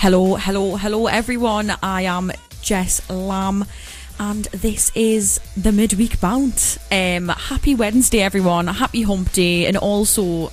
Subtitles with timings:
[0.00, 1.70] Hello, hello, hello, everyone.
[1.82, 3.66] I am Jess Lamb,
[4.18, 6.78] and this is the midweek bounce.
[6.90, 8.66] Um, happy Wednesday, everyone.
[8.68, 10.52] Happy Hump Day, and also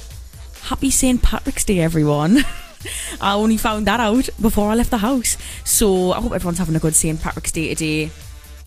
[0.64, 1.22] happy St.
[1.22, 2.40] Patrick's Day, everyone.
[3.22, 5.38] I only found that out before I left the house.
[5.64, 7.22] So I hope everyone's having a good St.
[7.22, 8.12] Patrick's Day today.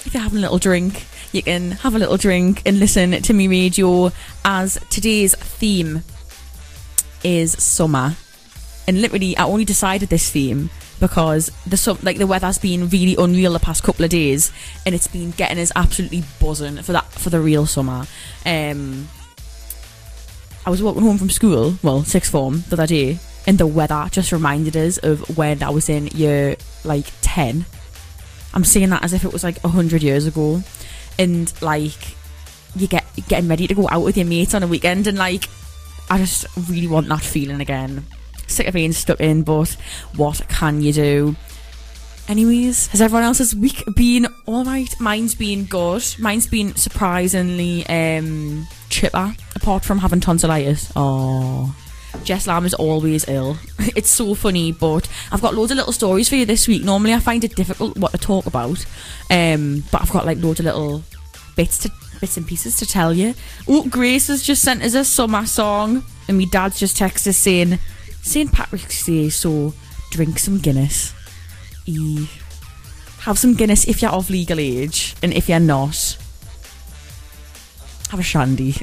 [0.07, 3.35] If you're having a little drink, you can have a little drink and listen to
[3.35, 4.13] me radio
[4.47, 6.05] as today's theme
[7.23, 8.17] is summer.
[8.91, 13.53] And literally, I only decided this theme because the like the weather's been really unreal
[13.53, 14.51] the past couple of days,
[14.85, 18.05] and it's been getting us absolutely buzzing for that for the real summer.
[18.45, 19.09] Um,
[20.67, 24.09] I was walking home from school, well, sixth form the other day, and the weather
[24.11, 27.67] just reminded us of when I was in year like ten.
[28.55, 30.65] I'm saying that as if it was like hundred years ago,
[31.17, 32.17] and like
[32.75, 35.45] you get getting ready to go out with your mates on a weekend, and like
[36.11, 38.05] I just really want that feeling again.
[38.51, 39.77] Sick of being stuck in, but
[40.17, 41.37] what can you do?
[42.29, 44.95] Anyways, has everyone else's week been alright?
[45.01, 46.05] Mine's been good.
[46.19, 50.93] Mine's been surprisingly um, chipper, apart from having tonsillitis.
[50.95, 51.75] Oh.
[52.25, 53.57] Jess Lamb is always ill.
[53.97, 56.85] It's so funny, but I've got loads of little stories for you this week.
[56.85, 58.85] Normally, I find it difficult what to talk about,
[59.31, 61.03] um, but I've got like loads of little
[61.57, 63.35] bits to bits and pieces to tell you.
[63.67, 67.39] Oh, Grace has just sent us a summer song, and my dad's just texted us
[67.39, 67.79] saying
[68.23, 68.53] St.
[68.53, 69.75] Patrick's Day, so
[70.11, 71.15] drink some Guinness.
[71.87, 72.29] E.
[73.21, 76.17] Have some Guinness if you're of legal age, and if you're not,
[78.11, 78.73] have a shandy.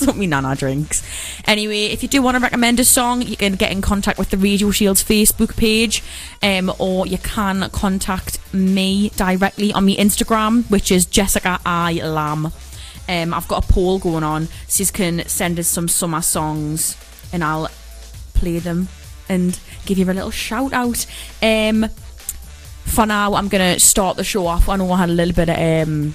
[0.00, 1.02] That's what me nana drinks.
[1.46, 4.30] Anyway, if you do want to recommend a song, you can get in contact with
[4.30, 6.02] the Radio Shields Facebook page,
[6.42, 12.50] um, or you can contact me directly on my Instagram, which is Jessica I Lamb.
[13.10, 16.96] Um, I've got a poll going on, so you can send us some summer songs,
[17.32, 17.68] and I'll
[18.40, 18.88] play them
[19.28, 21.06] and give you a little shout out.
[21.42, 21.88] Um,
[22.84, 24.68] for now, I'm gonna start the show off.
[24.68, 26.14] I know I had a little bit of um,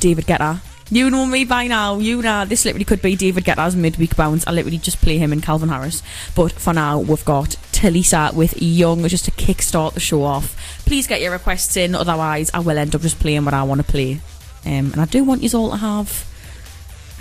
[0.00, 0.60] David Guetta.
[0.90, 1.98] You know me by now.
[1.98, 4.46] You know this literally could be David Guetta's midweek bounce.
[4.46, 6.02] I literally just play him and Calvin Harris.
[6.36, 10.84] But for now, we've got Talisa with Young just to kickstart the show off.
[10.84, 13.80] Please get your requests in, otherwise I will end up just playing what I want
[13.80, 14.20] to play.
[14.66, 16.28] Um, and I do want you all to have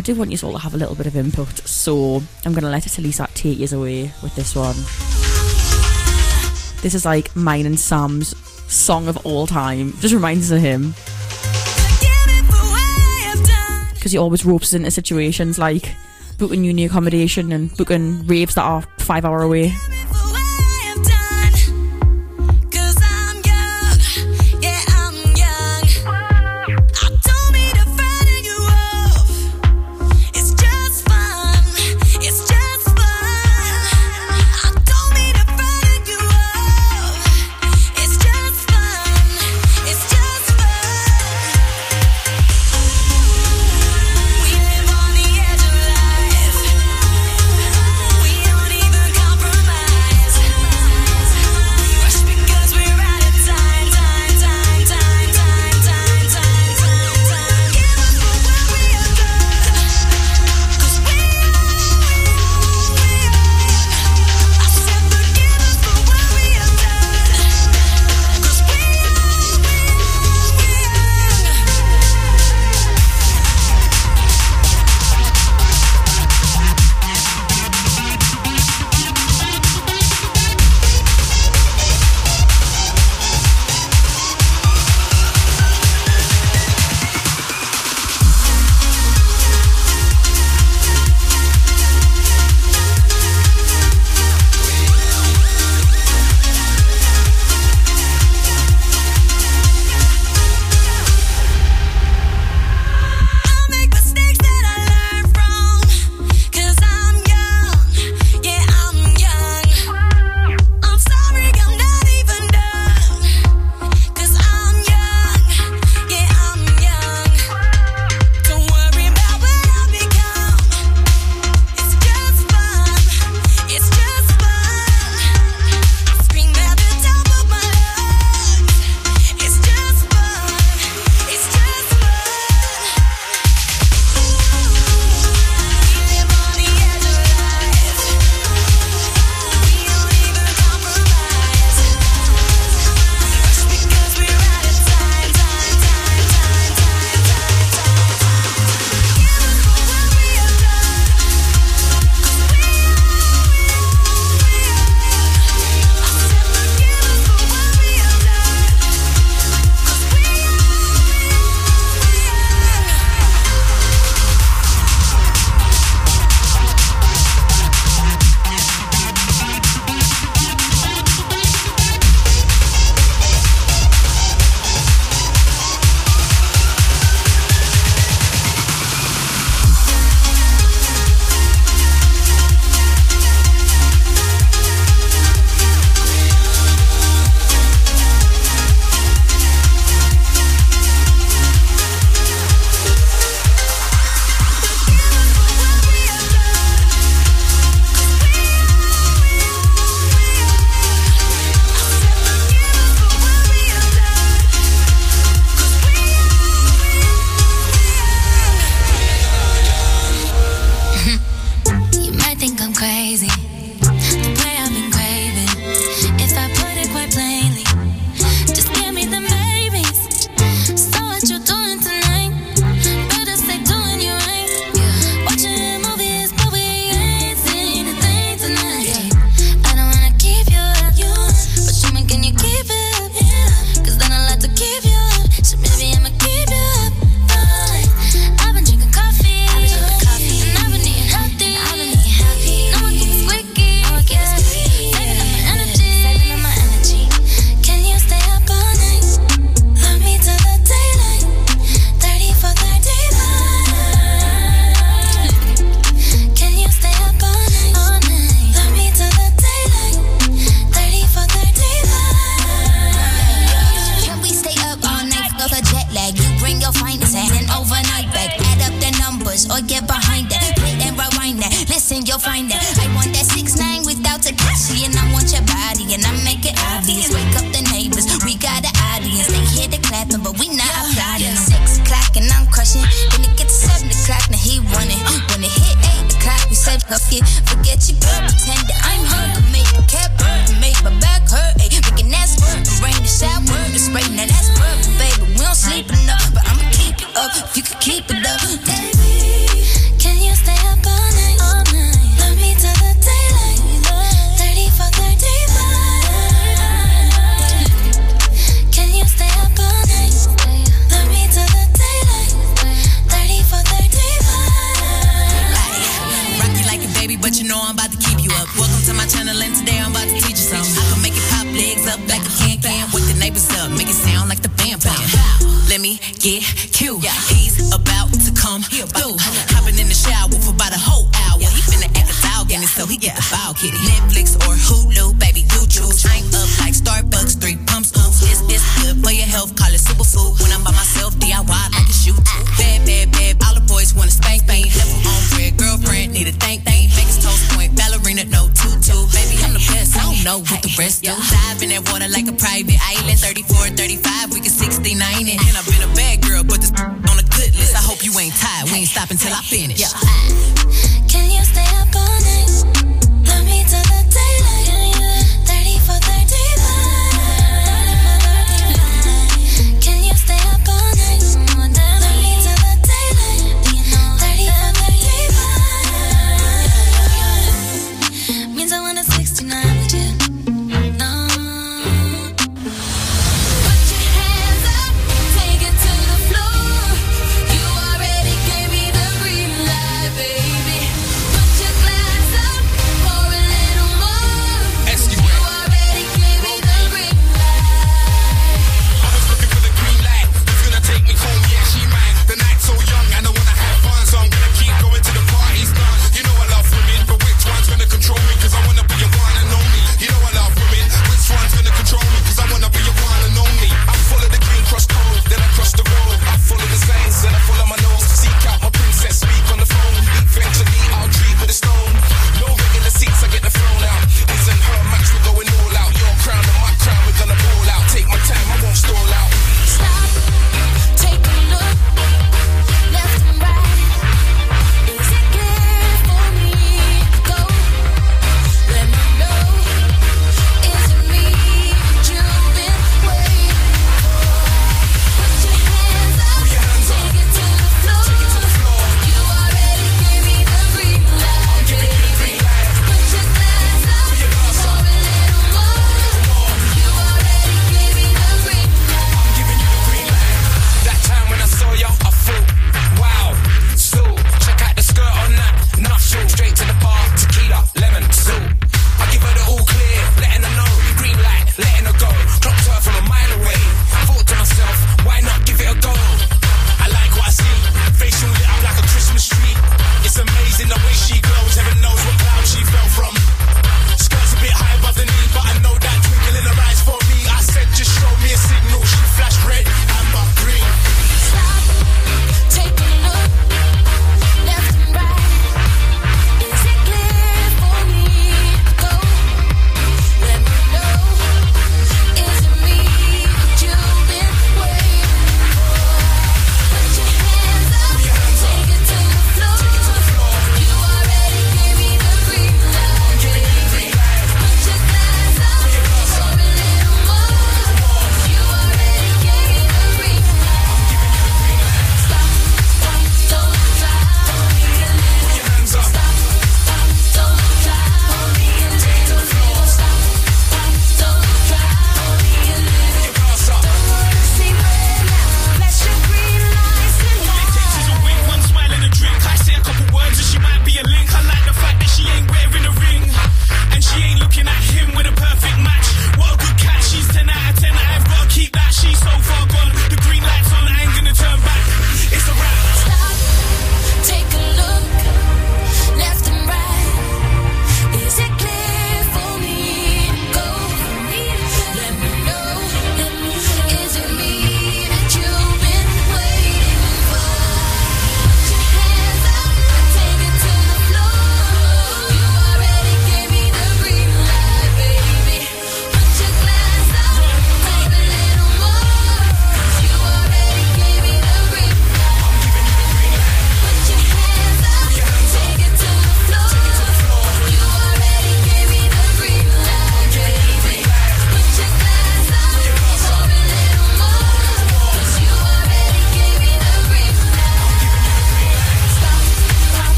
[0.00, 2.64] I do want you all to have a little bit of input, so I'm going
[2.64, 4.74] to let Talisa take you away with this one.
[6.80, 8.34] This is like mine and Sam's
[8.72, 9.92] song of all time.
[9.98, 10.94] Just reminds of him.
[13.92, 15.94] Because he always ropes us into situations like
[16.38, 19.74] booking uni accommodation and booking raves that are five hour away.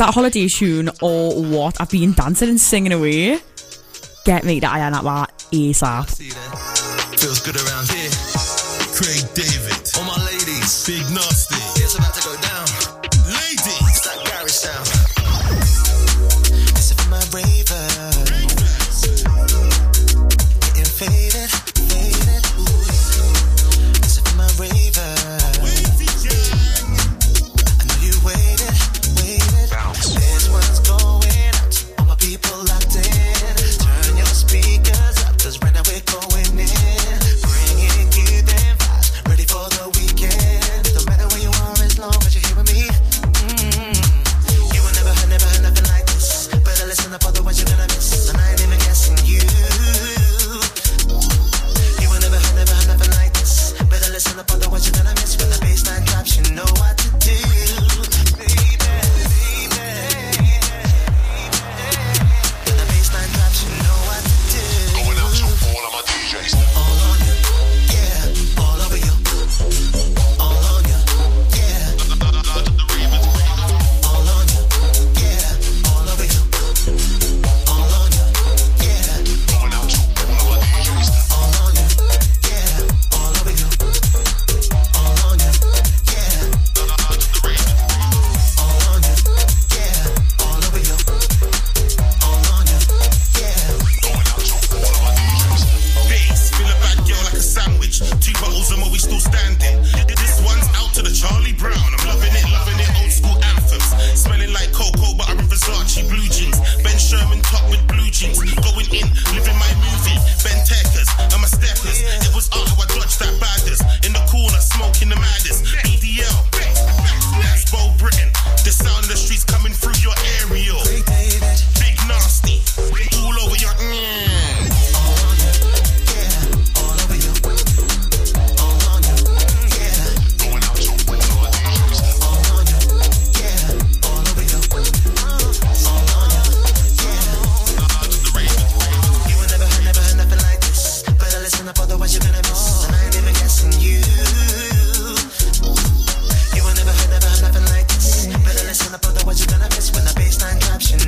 [0.00, 1.78] That holiday tune or what?
[1.78, 3.38] I've been dancing and singing away.
[4.24, 6.16] Get me to Ayia Napa ASAP.
[7.20, 8.08] Feels good around here.
[8.96, 9.90] Craig David.
[9.98, 10.86] All my ladies.
[10.86, 11.82] Big nasty.
[11.82, 12.59] It's about to go down.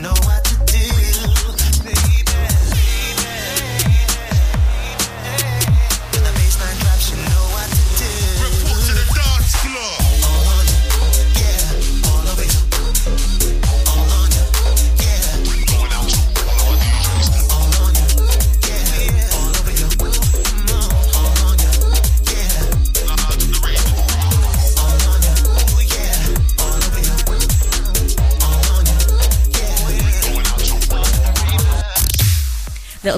[0.03, 0.42] Know what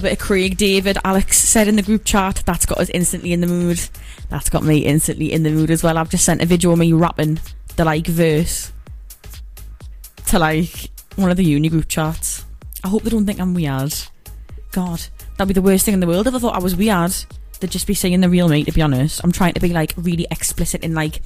[0.05, 0.99] bit of Craig David.
[1.05, 3.81] Alex said in the group chat that's got us instantly in the mood.
[4.29, 5.99] That's got me instantly in the mood as well.
[5.99, 7.40] I've just sent a video of me rapping
[7.77, 8.71] the like verse
[10.27, 12.45] to like one of the uni group chats.
[12.85, 13.95] I hope they don't think I'm weird.
[14.73, 15.03] God,
[15.37, 17.14] that'd be the worst thing in the world if I thought I was weird.
[17.61, 18.64] They'd just be saying the real me.
[18.64, 21.23] To be honest, I'm trying to be like really explicit in like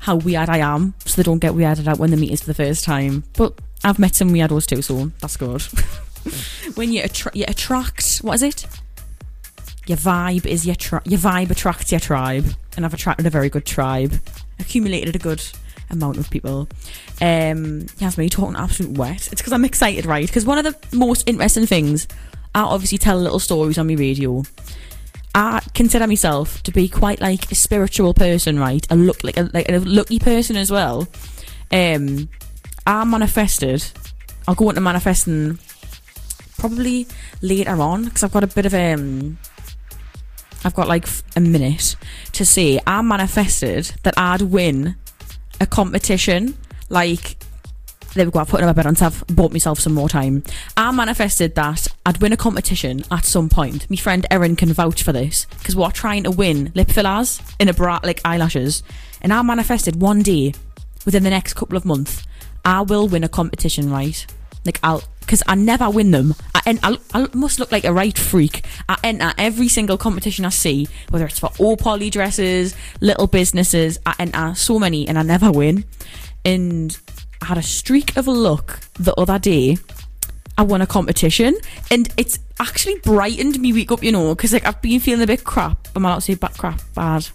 [0.00, 2.48] how weird I am, so they don't get weirded out when they meet us for
[2.48, 3.24] the first time.
[3.34, 5.62] But I've met some weirdos too, so that's good.
[6.74, 8.66] when you attra- you attract, what is it?
[9.86, 13.48] Your vibe is your tri- your vibe attracts your tribe, and I've attracted a very
[13.48, 14.14] good tribe,
[14.58, 15.42] accumulated a good
[15.90, 16.68] amount of people.
[17.20, 19.32] Um, yes, me talking absolute wet.
[19.32, 20.26] It's because I'm excited, right?
[20.26, 22.06] Because one of the most interesting things,
[22.54, 24.42] I obviously tell little stories on my radio.
[25.34, 28.86] I consider myself to be quite like a spiritual person, right?
[28.90, 31.08] I look like a, like a lucky person as well.
[31.70, 32.28] Um,
[32.86, 33.84] I manifested.
[34.46, 35.58] I'll go into manifesting
[36.58, 37.06] probably
[37.40, 39.38] later on because I've got a bit of um.
[40.64, 41.94] I've got like a minute
[42.32, 44.96] to say I manifested that I'd win
[45.60, 47.36] a competition like
[48.14, 50.42] there we go, I put in my bed on I've bought myself some more time.
[50.76, 53.88] I manifested that I'd win a competition at some point.
[53.88, 57.68] My friend Erin can vouch for this because we're trying to win lip fillers in
[57.68, 58.82] a bra like eyelashes.
[59.20, 60.54] And I manifested one day
[61.04, 62.22] within the next couple of months,
[62.64, 64.26] I will win a competition, right?
[64.64, 66.34] Like I'll because I never win them.
[66.54, 68.64] I, en- I, must look like a right freak.
[68.88, 73.98] I enter every single competition I see, whether it's for all poly dresses, little businesses.
[74.06, 75.84] I enter so many and I never win.
[76.46, 76.96] And
[77.42, 79.76] I had a streak of luck the other day.
[80.56, 81.56] I won a competition
[81.90, 85.26] and it's actually brightened me week up, you know, because like I've been feeling a
[85.26, 85.88] bit crap.
[85.94, 87.28] I'm to say bad crap, bad.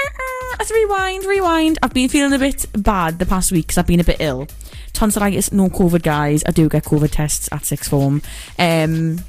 [0.00, 1.78] Uh-uh, Let's rewind, rewind.
[1.82, 4.48] I've been feeling a bit bad the past week because I've been a bit ill.
[4.96, 6.42] Tonsillitis, no COVID, guys.
[6.46, 8.22] I do get COVID tests at sixth form.
[8.58, 9.20] Um,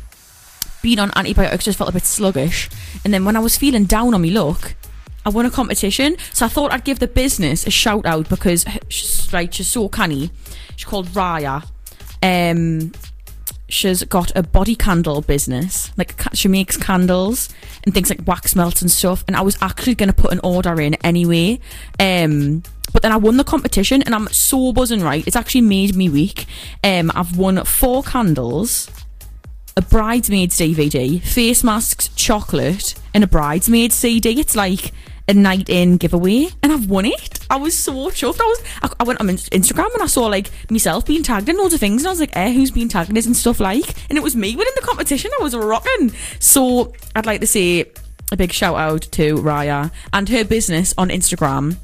[0.82, 2.70] being on antibiotics just felt a bit sluggish.
[3.04, 4.76] And then when I was feeling down on me luck,
[5.26, 6.18] I won a competition.
[6.34, 9.90] So I thought I'd give the business a shout out because she's, like, she's so
[9.90, 10.32] canny.
[10.76, 11.68] She's called Raya.
[12.24, 12.94] Um,
[13.70, 15.92] she's got a body candle business.
[15.98, 17.50] Like she makes candles
[17.84, 19.24] and things like wax melts and stuff.
[19.28, 21.60] And I was actually going to put an order in anyway.
[22.00, 22.64] Um,
[22.98, 25.02] but then I won the competition and I'm so buzzing.
[25.02, 26.48] Right, it's actually made me weak.
[26.84, 28.90] Um, I've won four candles,
[29.76, 34.40] a bridesmaids DVD, face masks, chocolate, and a bridesmaid CD.
[34.40, 34.94] It's like
[35.28, 37.38] a night in giveaway, and I've won it.
[37.52, 38.42] I was so chuffed.
[38.42, 38.64] I was.
[38.82, 41.80] I, I went on Instagram and I saw like myself being tagged in loads of
[41.80, 44.18] things, and I was like, "Eh, who's being tagged in this and stuff like?" And
[44.18, 45.30] it was me winning the competition.
[45.40, 46.14] I was rocking.
[46.40, 47.92] So I'd like to say
[48.32, 51.78] a big shout out to Raya and her business on Instagram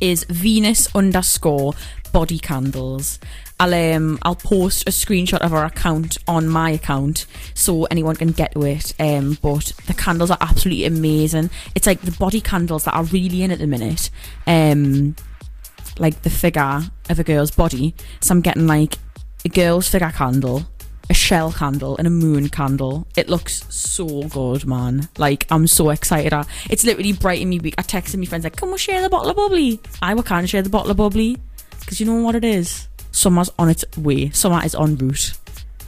[0.00, 1.74] is Venus underscore
[2.12, 3.18] body candles.
[3.58, 8.32] I'll um I'll post a screenshot of our account on my account so anyone can
[8.32, 8.94] get to it.
[8.98, 11.50] Um, but the candles are absolutely amazing.
[11.74, 14.10] It's like the body candles that are really in at the minute.
[14.46, 15.14] Um,
[15.98, 17.94] like the figure of a girl's body.
[18.20, 18.96] So I'm getting like
[19.44, 20.64] a girl's figure candle,
[21.10, 23.06] a shell candle, and a moon candle.
[23.16, 25.08] It looks so good, man.
[25.18, 26.32] Like I'm so excited.
[26.32, 27.74] I- It's literally brightened me week.
[27.76, 30.46] I texted my friends like, "Come, we'll share the bottle of bubbly." I will can
[30.46, 31.36] share the bottle of bubbly
[31.80, 32.86] because you know what it is.
[33.12, 34.30] Summer's on its way.
[34.30, 35.32] Summer is en route.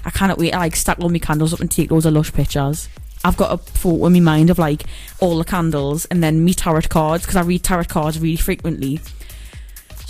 [0.05, 2.33] I cannot wait to like stack all my candles up and take loads of lush
[2.33, 2.89] pictures.
[3.25, 4.83] I've got a photo in my mind of like
[5.21, 9.01] all the candles and then me tarot cards because I read tarot cards really frequently.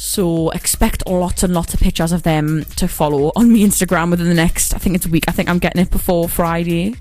[0.03, 4.27] So expect lots and lots of pictures of them to follow on my Instagram within
[4.27, 5.27] the next, I think it's a week.
[5.29, 6.97] I think I'm getting it before Friday.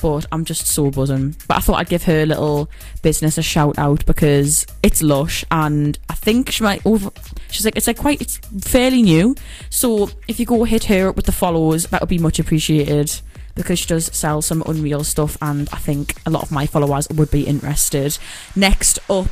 [0.00, 1.34] But I'm just so buzzing.
[1.48, 2.70] But I thought I'd give her little
[3.02, 7.10] business a shout out because it's lush and I think she might over
[7.50, 9.34] she's like it's like quite it's fairly new.
[9.68, 13.20] So if you go hit her up with the follows, that would be much appreciated
[13.56, 17.08] because she does sell some unreal stuff and I think a lot of my followers
[17.08, 18.16] would be interested.
[18.54, 19.26] Next up,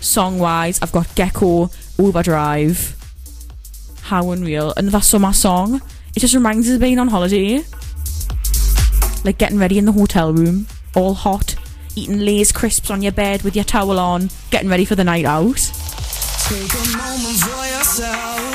[0.00, 2.96] song wise, I've got Gecko Overdrive.
[4.02, 4.72] How unreal.
[4.76, 5.82] Another summer song.
[6.16, 7.62] It just reminds us of being on holiday.
[9.22, 11.56] Like getting ready in the hotel room, all hot,
[11.94, 15.26] eating Lay's crisps on your bed with your towel on, getting ready for the night
[15.26, 15.56] out.
[16.48, 18.49] Take a moment for yourself.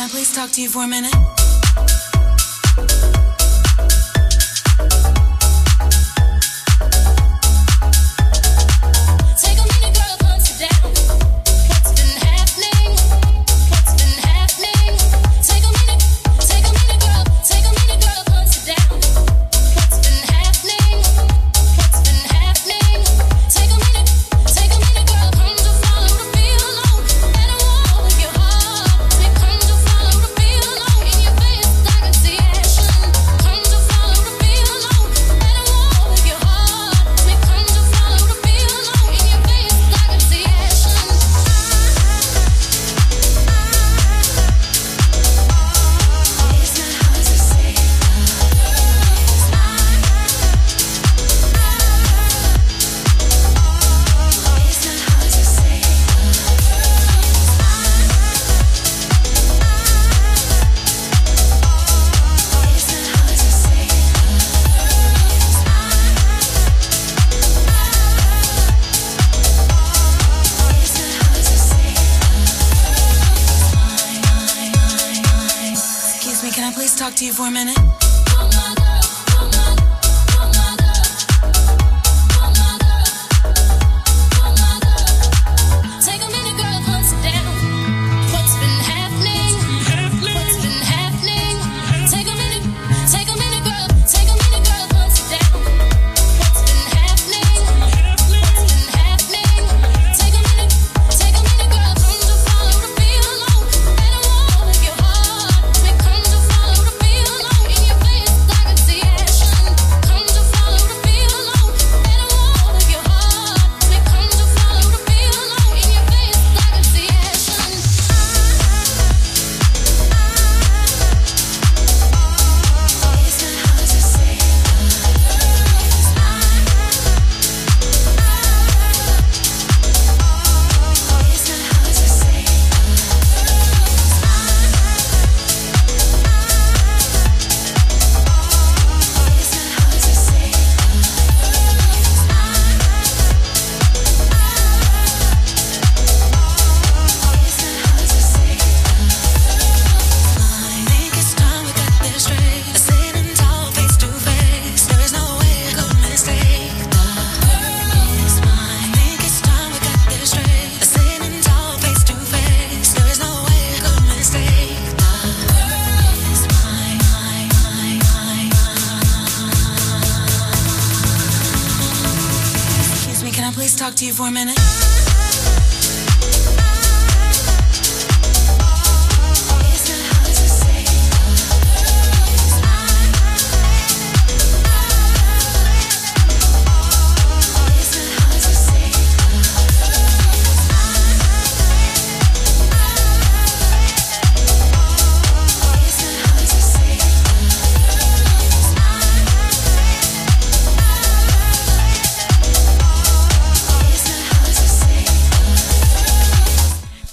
[0.00, 1.39] Can I please talk to you for a minute?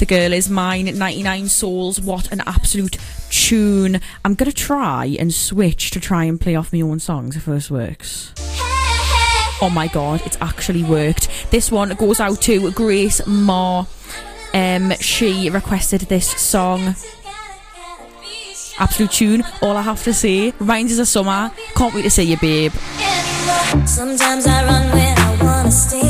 [0.07, 1.99] Girl Is Mine, 99 Souls.
[1.99, 2.97] What an absolute
[3.29, 3.99] tune.
[4.23, 7.45] I'm going to try and switch to try and play off my own songs if
[7.45, 8.33] this works.
[9.61, 11.29] Oh my god, it's actually worked.
[11.51, 13.85] This one goes out to Grace Moore.
[14.53, 16.95] Um, she requested this song.
[18.79, 20.53] Absolute tune, all I have to say.
[20.59, 21.51] Reminds us of summer.
[21.75, 22.71] Can't wait to see you, babe.
[23.85, 26.06] Sometimes I run when I wanna stay.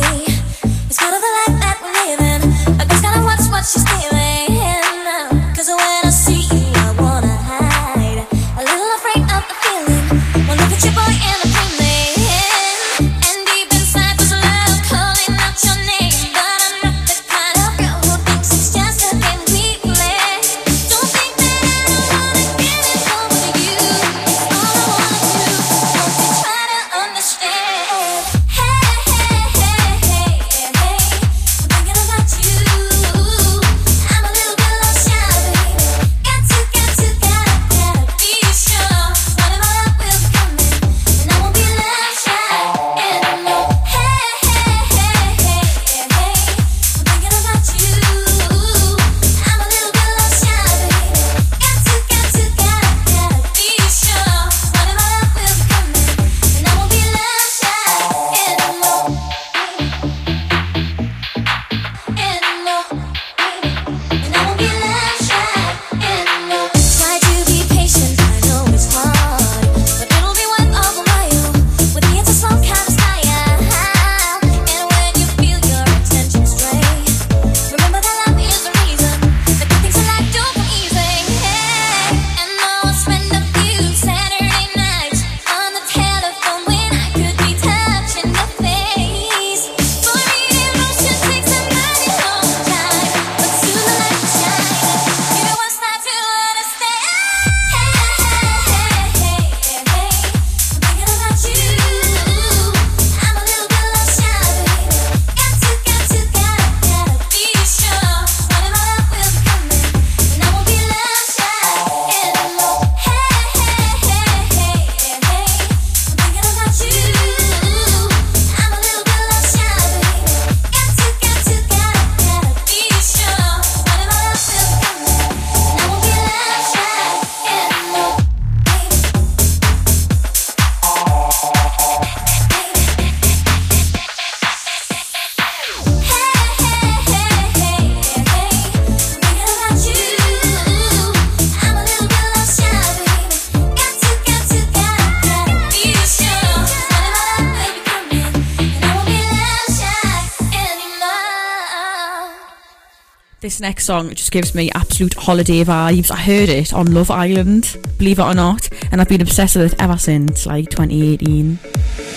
[153.68, 156.10] Next song just gives me absolute holiday vibes.
[156.10, 159.74] I heard it on Love Island, believe it or not, and I've been obsessed with
[159.74, 161.60] it ever since like 2018,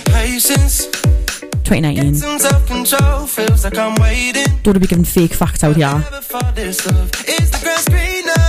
[0.04, 0.86] Patience,
[1.66, 2.20] 2019.
[2.68, 3.26] Control,
[3.64, 5.92] like Don't want to be giving fake facts out here.
[5.92, 7.10] Never for this love.
[7.26, 8.46] Is the grass greener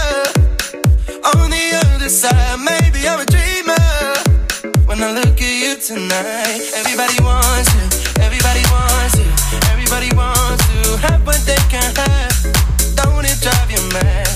[1.33, 2.59] on the other side?
[2.61, 4.85] Maybe I'm a dreamer.
[4.85, 8.21] When I look at you tonight, everybody wants you.
[8.21, 9.25] Everybody wants you.
[9.73, 12.30] Everybody wants to have what they can have.
[13.93, 14.30] It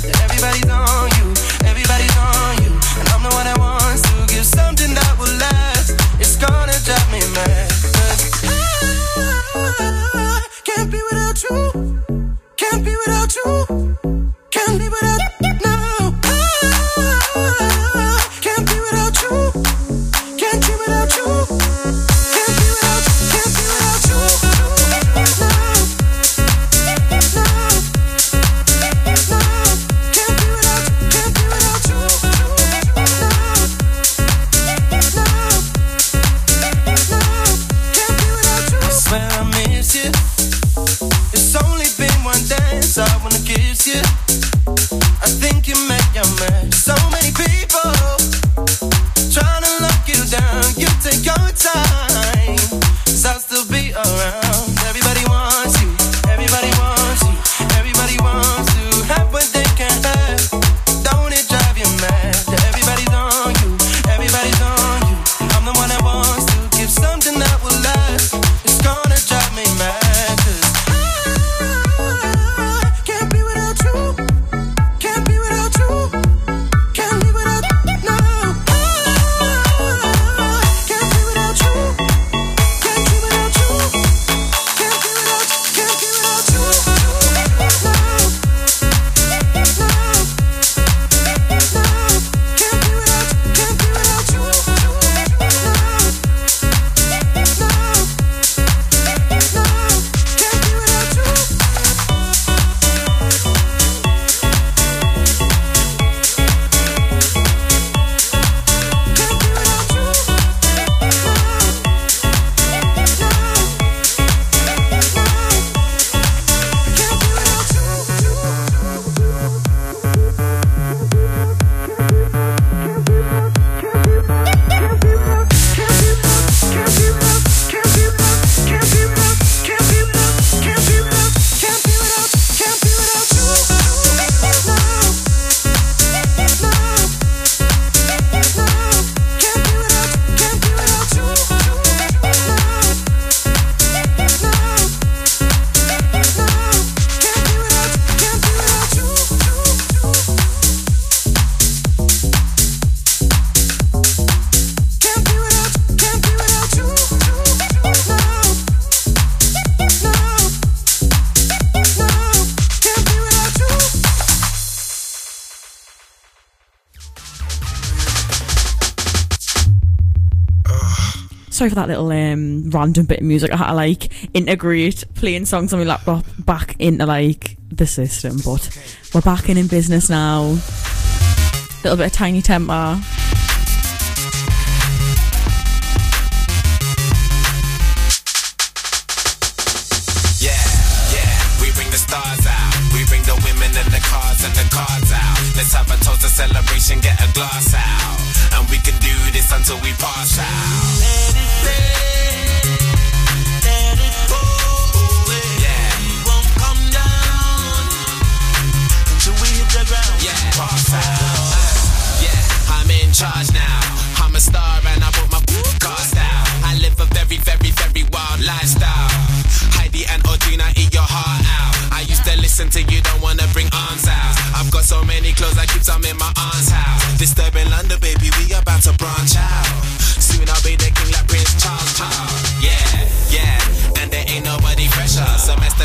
[171.66, 173.51] Sorry for that little um, random bit of music.
[173.51, 178.38] I had to like integrate playing songs on my laptop back into like the system,
[178.45, 178.70] but
[179.16, 180.41] we're back in in business now.
[180.43, 183.14] A Little bit of Tinie Tempah.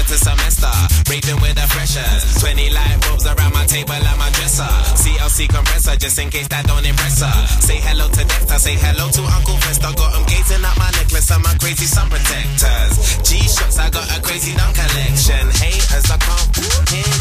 [0.00, 0.72] To semester,
[1.06, 2.40] raving with the freshers.
[2.40, 4.66] 20 light bulbs around my table and my dresser.
[4.96, 7.36] CLC compressor, just in case that don't impress her.
[7.62, 9.92] Say hello to Dexter, say hello to Uncle Fester.
[9.94, 13.22] Got him gazing at my necklace and my crazy sun protectors.
[13.22, 15.46] G-Shocks, I got a crazy dumb collection.
[15.62, 16.48] Haters, I can't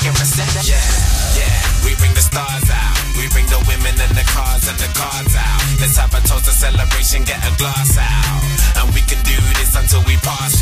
[0.01, 0.73] get reception.
[0.73, 2.95] Yeah, yeah, we bring the stars out.
[3.19, 5.61] We bring the women and the cars and the cards out.
[5.77, 8.41] Let's have a toast, a celebration, get a glass out.
[8.81, 10.58] And we can do this until we pass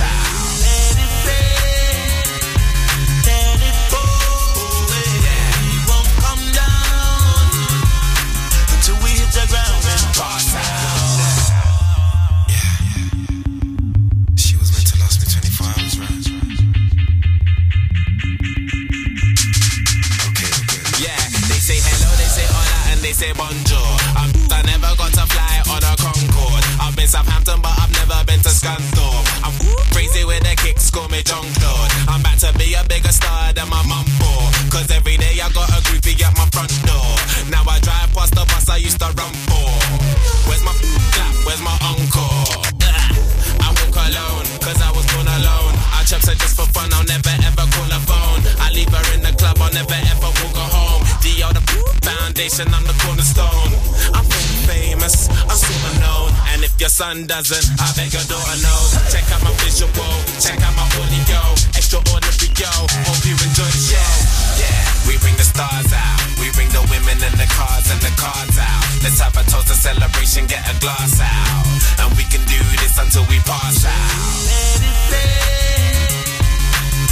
[56.98, 57.78] sun doesn't.
[57.78, 58.98] I beg your daughter, knows.
[59.14, 59.94] Check out my visual,
[60.42, 61.42] check out my audio.
[61.78, 62.74] Extraordinary, yo.
[63.06, 64.10] Hope you enjoy the show.
[64.58, 66.18] Yeah, we bring the stars out.
[66.42, 68.82] We bring the women and the cars and the cards out.
[69.06, 71.70] Let's have a toast, a celebration, get a glass out.
[72.02, 74.18] And we can do this until we pass out.
[74.50, 75.38] Let it play.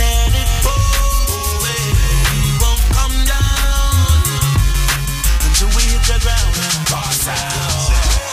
[0.01, 1.61] Let it pour.
[1.61, 4.17] We won't come down
[5.45, 6.57] until we hit the ground
[6.89, 8.24] pass out.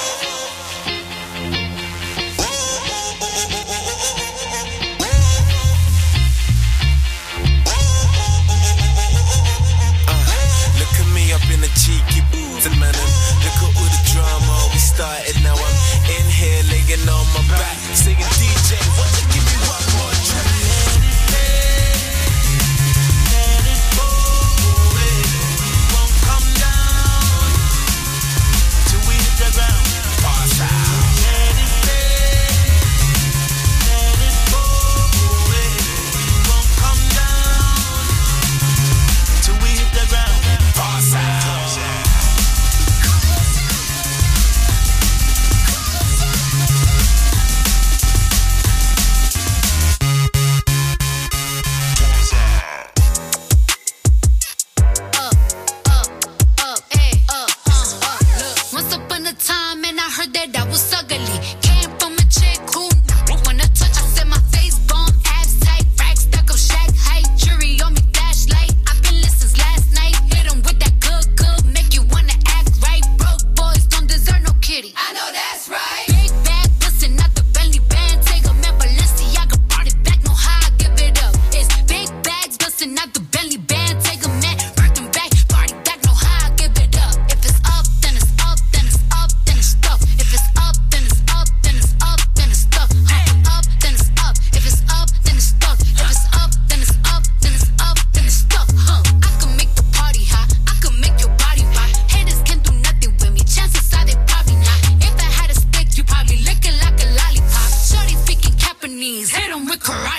[17.08, 17.41] on my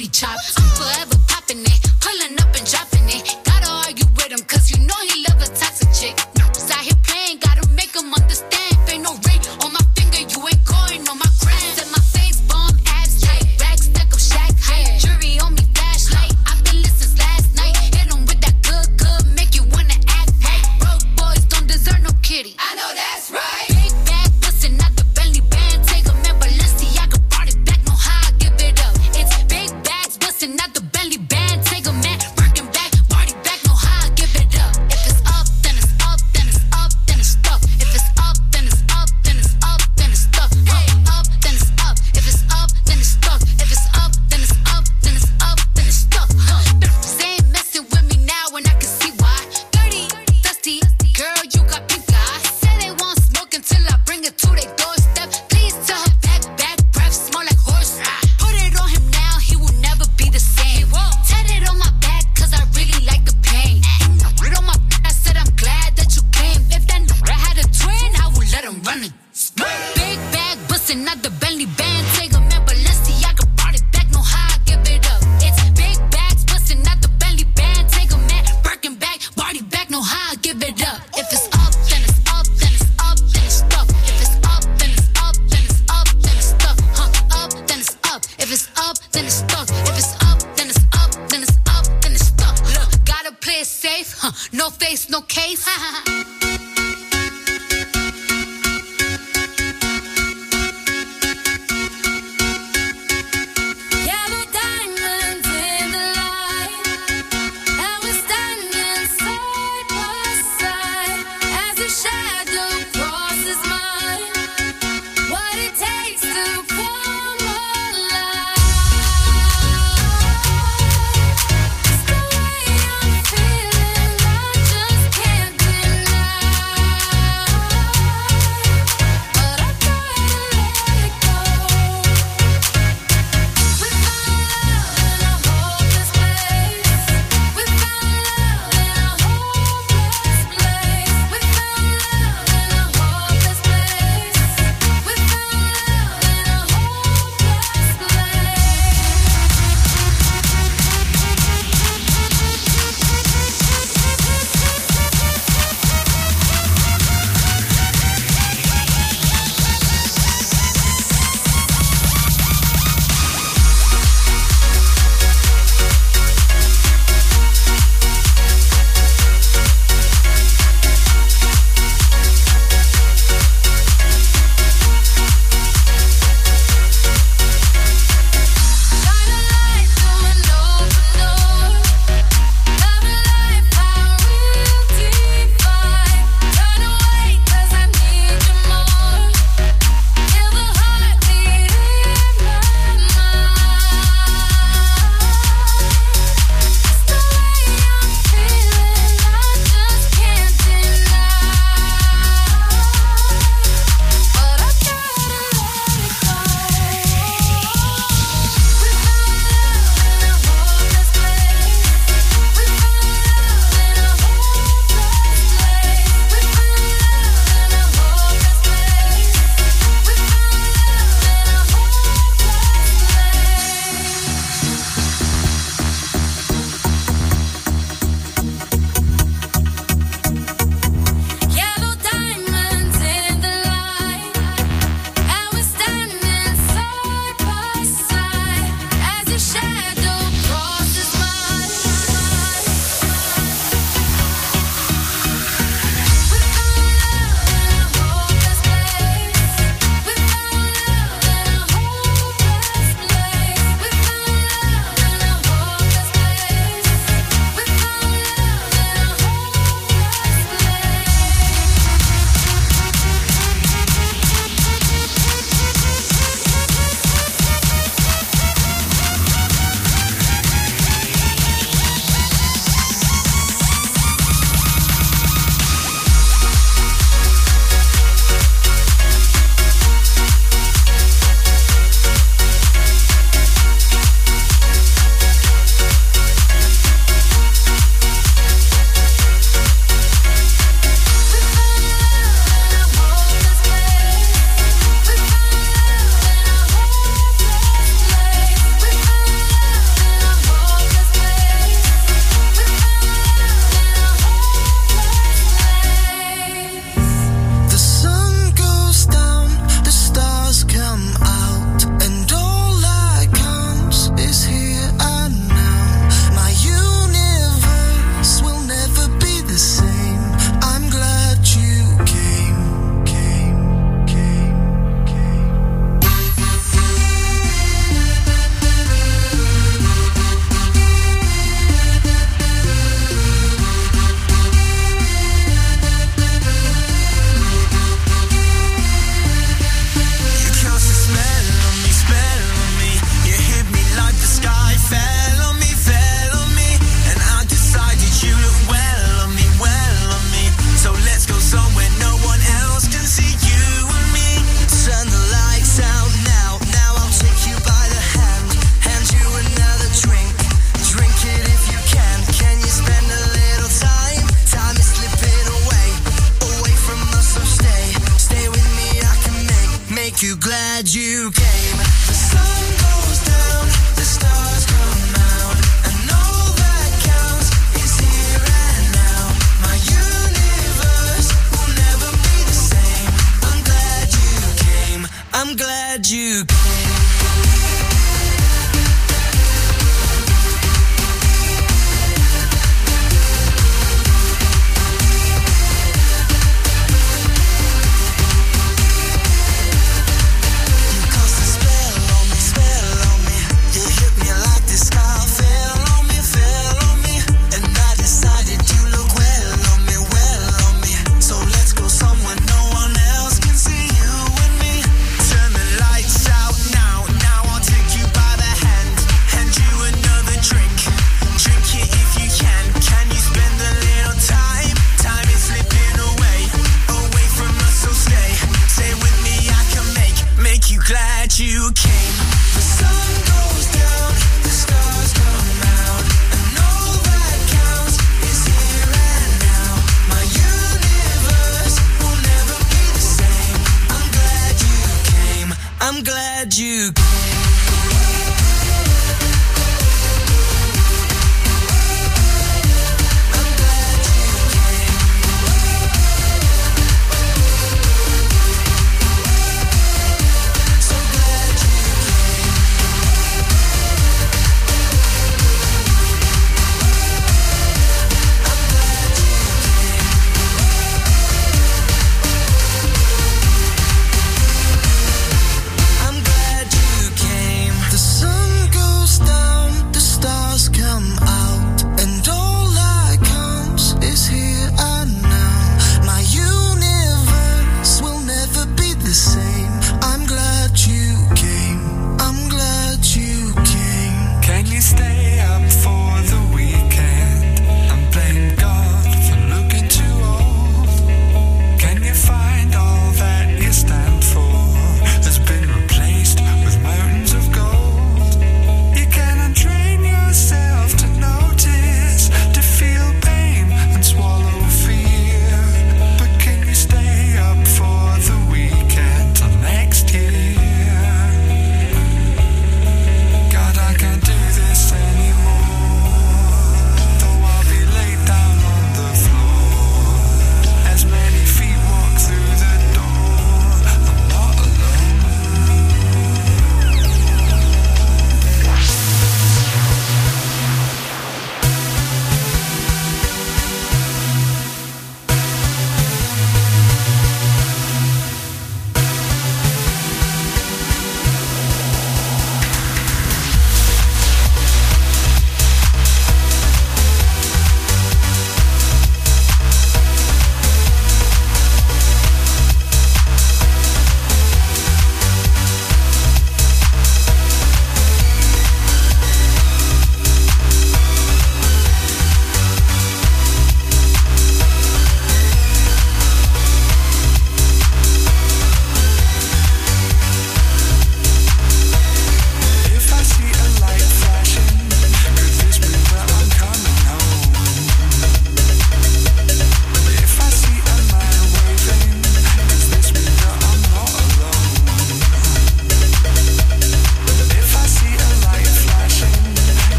[0.00, 0.59] body chopped.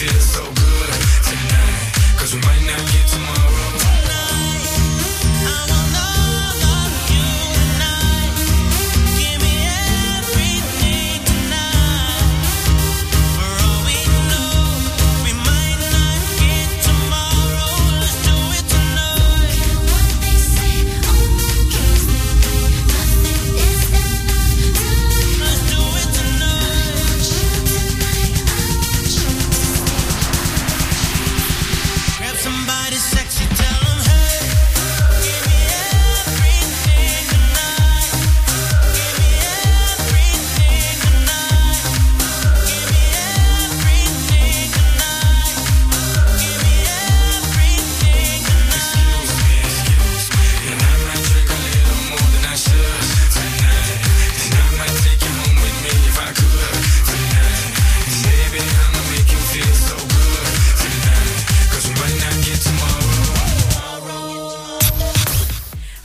[0.00, 0.69] Feel so good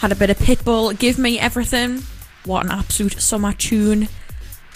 [0.06, 2.04] Had a bit of Pitbull, Give Me Everything.
[2.46, 4.08] What an absolute summer tune.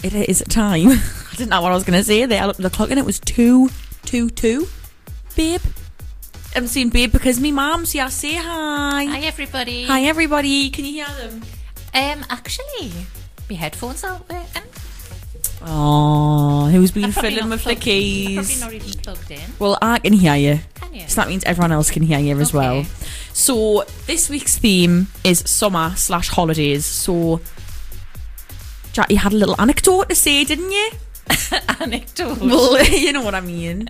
[0.03, 0.87] It is time.
[0.89, 2.41] I didn't know what I was going to say there.
[2.41, 3.69] I looked at the clock and it was 2
[4.05, 4.67] 2 2.
[5.35, 5.61] Babe.
[6.55, 8.09] I'm saying babe because me mum's here.
[8.09, 9.05] Say hi.
[9.05, 9.85] Hi everybody.
[9.85, 10.71] Hi, everybody.
[10.71, 11.43] Can you hear them?
[11.93, 12.91] Um, actually,
[13.51, 14.68] my headphones aren't working.
[15.61, 18.59] Oh, who's been fiddling with the keys?
[18.61, 19.41] Probably not even plugged in.
[19.59, 20.59] Well, I can hear you.
[20.75, 21.07] Can you?
[21.07, 22.85] So that means everyone else can hear you as well.
[23.33, 26.85] So this week's theme is summer slash holidays.
[26.85, 27.41] So
[28.93, 30.89] Jack, you had a little anecdote to say, didn't you?
[31.79, 32.39] Anecdote.
[32.39, 33.87] Well, you know what I mean.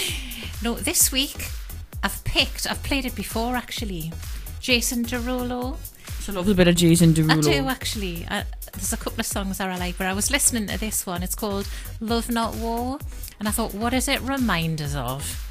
[0.62, 1.48] no, this week
[2.02, 2.70] I've picked.
[2.70, 4.12] I've played it before actually.
[4.60, 5.76] Jason Derulo.
[6.28, 7.38] I love a bit of Jason Derulo.
[7.38, 8.26] I do actually.
[8.28, 11.06] I, there's a couple of songs that I like, but I was listening to this
[11.06, 11.22] one.
[11.22, 11.68] It's called
[12.00, 12.98] "Love Not War,"
[13.38, 15.42] and I thought, what does it remind us of?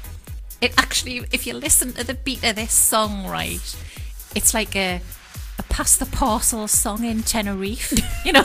[0.60, 3.76] It actually, if you listen to the beat of this song, right,
[4.34, 5.00] it's like a
[5.58, 7.92] a pass the parcel song in Tenerife.
[8.26, 8.44] You know,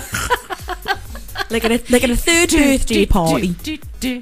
[1.49, 3.49] like at a, like at a third birthday party.
[3.63, 4.21] Do, do,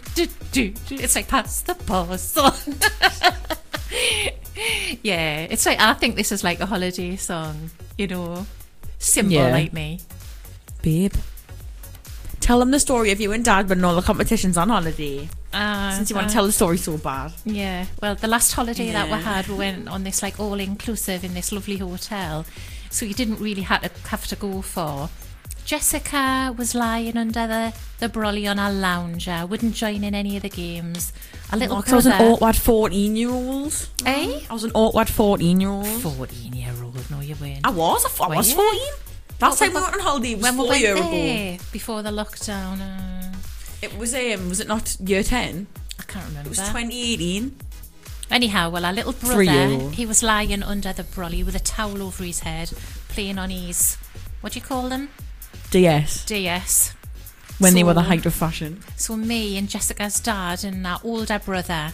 [0.51, 0.73] do.
[0.91, 2.45] It's like pass the parcel.
[5.03, 7.69] yeah, it's like I think this is like a holiday song.
[7.97, 8.45] You know,
[8.97, 9.51] simple Yeah.
[9.51, 9.99] like me.
[10.81, 11.13] Babe,
[12.39, 15.27] tell them the story of you and Dad winning all the competitions on holiday.
[15.51, 17.33] Uh, Since you want to tell the story so bad.
[17.43, 21.23] Yeah, well, the last holiday that we had, we went on this like all inclusive
[21.23, 22.45] in this lovely hotel,
[22.89, 25.09] so you didn't really have to have to go far.
[25.65, 30.43] Jessica was lying under the the brolly on our lounger, wouldn't join in any of
[30.43, 31.11] the games.
[31.51, 33.87] A little Oh, I was an awkward 14 year old.
[34.05, 34.39] eh?
[34.49, 35.87] I was an awkward 14 year old.
[35.87, 37.65] Fourteen year old, no, you weren't.
[37.65, 38.05] I was.
[38.19, 38.55] I, I was you?
[38.55, 38.79] 14.
[39.41, 41.11] Last time we went on holiday was when we four went year ago.
[41.11, 42.81] there before the lockdown.
[42.81, 43.35] Uh,
[43.81, 45.67] It was um, was it not year 10?
[45.99, 46.47] I can't remember.
[46.47, 47.55] It was 2018.
[48.31, 49.93] Anyhow, well, our little brother, Three-year-old.
[49.95, 52.71] he was lying under the brolly with a towel over his head,
[53.07, 53.95] playing on his,
[54.41, 55.09] what do you call them?
[55.71, 56.25] DS.
[56.25, 56.93] DS.
[57.57, 58.83] When they were the So- height of fashion.
[58.97, 61.91] So me and Jessica's dad and our older brother,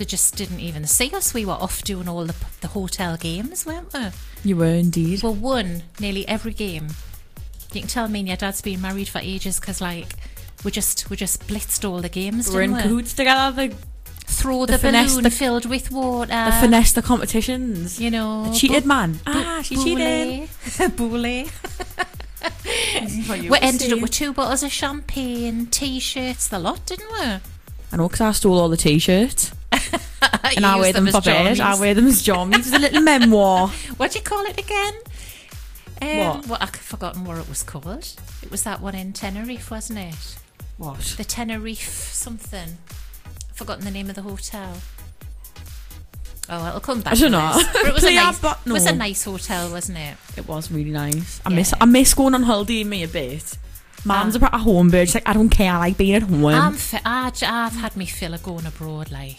[0.00, 1.34] they just didn't even see us.
[1.34, 4.06] We were off doing all the, the hotel games, weren't we?
[4.44, 5.22] You were indeed.
[5.22, 6.88] We won nearly every game.
[7.74, 10.14] You can tell me and your dad's been married for ages because, like,
[10.64, 12.48] we just we just blitzed all the games.
[12.48, 12.80] we were in we?
[12.82, 13.68] cahoots together.
[13.68, 13.76] The,
[14.24, 16.28] Throw the the, finesse, balloon the- filled with water.
[16.30, 18.00] the finesse the competitions.
[18.00, 19.12] You know, The cheated bu- man.
[19.12, 20.48] bu- Ah, she cheated.
[20.96, 21.20] Boule.
[23.50, 27.18] we ended up with two bottles of champagne, t-shirts, the lot, didn't we?
[27.92, 29.52] I know because I stole all the t-shirts.
[30.56, 31.60] and I wear them, them for as bed.
[31.60, 32.58] I wear them as jammies.
[32.58, 33.68] It's a little memoir.
[33.96, 34.94] What do you call it again?
[36.02, 36.46] Um, What?
[36.46, 38.16] Well, I've forgotten what it was called.
[38.42, 40.38] It was that one in Tenerife, wasn't it?
[40.78, 40.98] What?
[41.16, 42.78] The Tenerife something.
[43.26, 44.76] I've forgotten the name of the hotel.
[46.52, 47.12] Oh, it'll come back.
[47.12, 47.60] I don't know.
[47.72, 50.16] But it was a nice, it was a nice hotel, wasn't it?
[50.36, 51.40] It was really nice.
[51.46, 51.56] I Yeah.
[51.56, 53.56] miss I miss going on holiday me a bit.
[54.04, 54.48] Mum's Ah.
[54.52, 55.08] a home bird.
[55.08, 55.70] She's like, I don't care.
[55.72, 56.46] I like being at home.
[56.46, 59.38] I'm fi- I, I've had me fill of going abroad, like.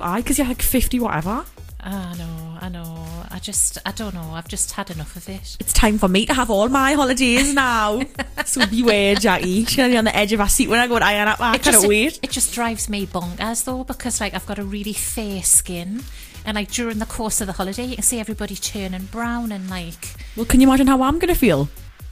[0.00, 1.44] Aye, because you're like 50 whatever.
[1.80, 3.06] I know, I know.
[3.30, 4.30] I just, I don't know.
[4.32, 5.56] I've just had enough of it.
[5.60, 8.02] It's time for me to have all my holidays now.
[8.44, 9.64] so beware, Jackie.
[9.64, 11.40] She's gonna be on the edge of her seat when I go to iron up.
[11.40, 12.18] I It cannot just, wait.
[12.22, 16.02] It just drives me bonkers though because like I've got a really fair skin,
[16.44, 19.70] And like during the course of the holiday, you can see everybody turning brown and
[19.70, 21.68] like Well, can you imagine how I'm gonna feel?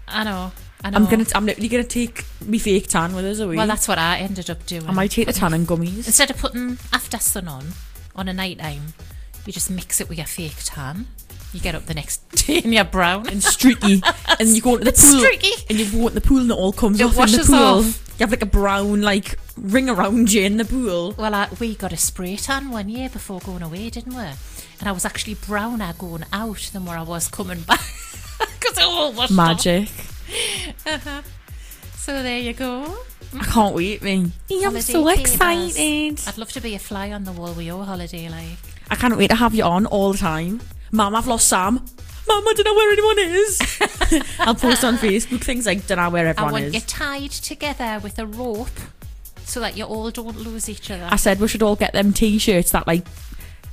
[0.07, 0.53] I know.
[0.85, 3.57] I'm gonna, I'm literally gonna take me fake tan with us away.
[3.57, 4.87] Well, that's what I ended up doing.
[4.87, 6.07] I might take the tan and gummies.
[6.07, 7.65] Instead of putting after sun on
[8.15, 8.93] on a night time,
[9.47, 11.07] you just mix it with your fake tan.
[11.53, 14.03] You get up the next day and you're brown and streaky,
[14.41, 15.53] and you go into the It's pool, streaky.
[15.71, 17.47] and you go into the pool, and it all comes It off in the washes
[17.47, 17.57] pool.
[17.57, 18.01] off.
[18.19, 21.15] You have like a brown like ring around you in the pool.
[21.17, 24.23] Well, I, we got a spray tan one year before going away, didn't we?
[24.23, 27.81] And I was actually browner going out than where I was coming back
[28.39, 29.89] because it all washed Magic.
[30.29, 30.87] Off.
[30.87, 31.23] Uh-huh.
[31.97, 32.97] So there you go.
[33.39, 34.31] I can't wait, me.
[34.51, 35.21] I'm Holiday so papers.
[35.33, 36.21] excited.
[36.29, 38.59] I'd love to be a fly on the wall with your holiday, like.
[38.91, 40.61] I can't wait to have you on all the time.
[40.93, 41.75] Mum, I've lost Sam.
[42.27, 44.33] Mum, I don't know where anyone is.
[44.41, 46.75] I'll post on Facebook things like, don't know where everyone I everyone want is.
[46.75, 48.69] you tied together with a rope
[49.45, 51.09] so that you all don't lose each other.
[51.11, 53.07] I said we should all get them t-shirts that like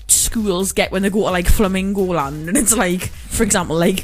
[0.08, 4.04] schools get when they go to like Flamingo Land and it's like for example like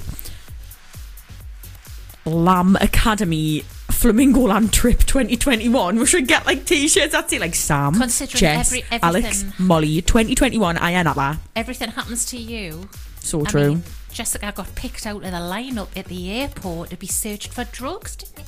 [2.28, 7.14] Lamb Academy Flamingo Land Trip 2021 we should get like t-shirts.
[7.14, 12.26] That say like Sam Considering Jess every- Alex Molly 2021 I am Abba Everything happens
[12.26, 12.90] to you.
[13.22, 13.70] so I true.
[13.70, 17.64] Mean, Jessica got picked out of the lineup at the airport to be searched for
[17.66, 18.38] drugs, didn't?
[18.40, 18.46] And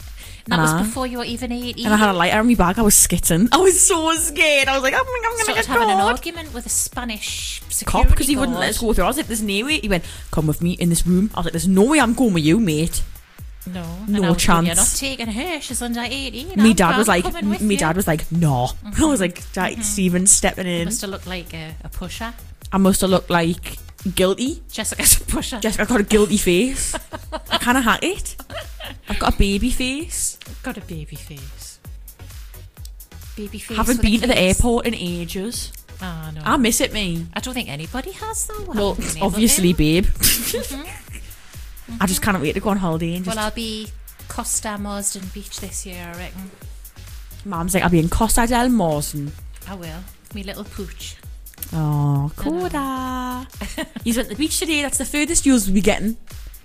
[0.53, 0.61] that Nah.
[0.63, 0.84] was uh-huh.
[0.84, 1.86] before you were even 18.
[1.86, 2.80] and I had a lighter in my bag.
[2.80, 3.49] I was skitting.
[3.51, 4.67] I was so scared.
[4.67, 8.07] I was like god I'm gonna started get having an argument with a Spanish cop
[8.07, 9.03] because he wouldn't let us go through.
[9.03, 9.80] I was like there's no way.
[9.80, 11.30] He went come with me in this room.
[11.34, 13.01] I was like there's no way I'm going with you mate
[13.68, 14.99] No, No and I was going, You're not chance.
[14.99, 15.62] taking her.
[15.62, 16.47] She's under 18.
[16.49, 19.03] me I'm- dad was like me you." dad was like no mm-hmm.
[19.03, 19.82] I was like Jack mm-hmm.
[19.82, 22.34] Steven stepping in Must have looked like a, a pusher.
[22.72, 23.78] I must have looked like
[24.16, 25.60] guilty Jessica's a pusher.
[25.60, 26.95] Jessica got a guilty face
[27.51, 28.38] I kind of hack it
[29.10, 31.80] I've got a baby face got a baby face.
[33.36, 33.78] Baby face.
[33.78, 36.41] haven't been to the airport in ages Oh, no.
[36.45, 38.64] I miss it me I don't think anybody has, though.
[38.74, 40.10] well Haven't been able
[41.89, 41.93] to.
[41.93, 43.89] babe I just can't wait to go on holiday and just Well, I'll be
[44.27, 46.51] Costa Marsden Beach this year, I reckon.
[47.45, 49.31] Mum's like I'll be in Costa del Marsden
[49.67, 49.99] I will.
[50.33, 51.15] Me little pooch.
[51.73, 53.47] oh Coda
[54.03, 56.17] he's at the beach today that's the furthest you'll be getting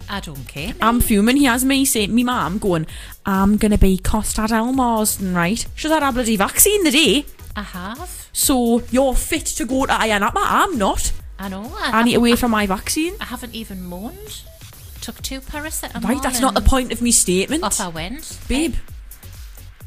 [0.08, 0.74] I don't care.
[0.82, 1.36] I'm fuming.
[1.38, 2.86] He has me saying, me mum going,
[3.24, 5.64] I'm gonna be Costa del Marsden, right?
[5.74, 7.24] She's had a bloody vaccine the day,
[7.56, 8.28] I have.
[8.30, 10.42] so you're fit to go to Ayia Napa.
[10.44, 11.10] I'm not.
[11.38, 11.72] I know.
[11.78, 13.14] I need to wait for my vaccine.
[13.18, 14.42] I haven't even moaned.
[15.05, 16.02] Took two paracetamol.
[16.09, 18.38] Right, that's not the point of me statement, Off I went.
[18.48, 18.74] babe.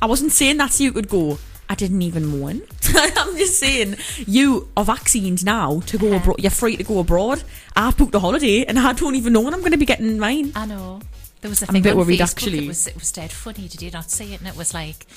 [0.01, 1.39] I wasn't saying that so you could go.
[1.69, 2.61] I didn't even moan.
[2.95, 3.97] I'm just saying
[4.27, 6.17] you are vaccinated now to go Uh-huh.
[6.17, 6.35] abroad.
[6.39, 7.43] You're free to go abroad.
[7.75, 10.19] I've booked a holiday and I don't even know when I'm going to be getting
[10.19, 10.51] mine.
[10.55, 11.01] I know.
[11.41, 12.65] There was a I'm a bit worried, Facebook, actually.
[12.65, 13.67] It was, it was dead funny.
[13.67, 14.39] Did you not see it?
[14.39, 15.07] And it was like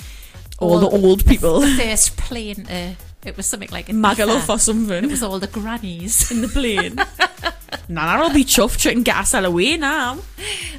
[0.58, 1.60] All the old people.
[1.60, 2.66] The first plane.
[2.68, 2.94] Uh,
[3.24, 5.04] it was something like Magaluf or something.
[5.04, 6.30] It was all the grannies.
[6.32, 6.96] in the plane.
[7.88, 10.18] nah, I'll be chuffed get us all away now.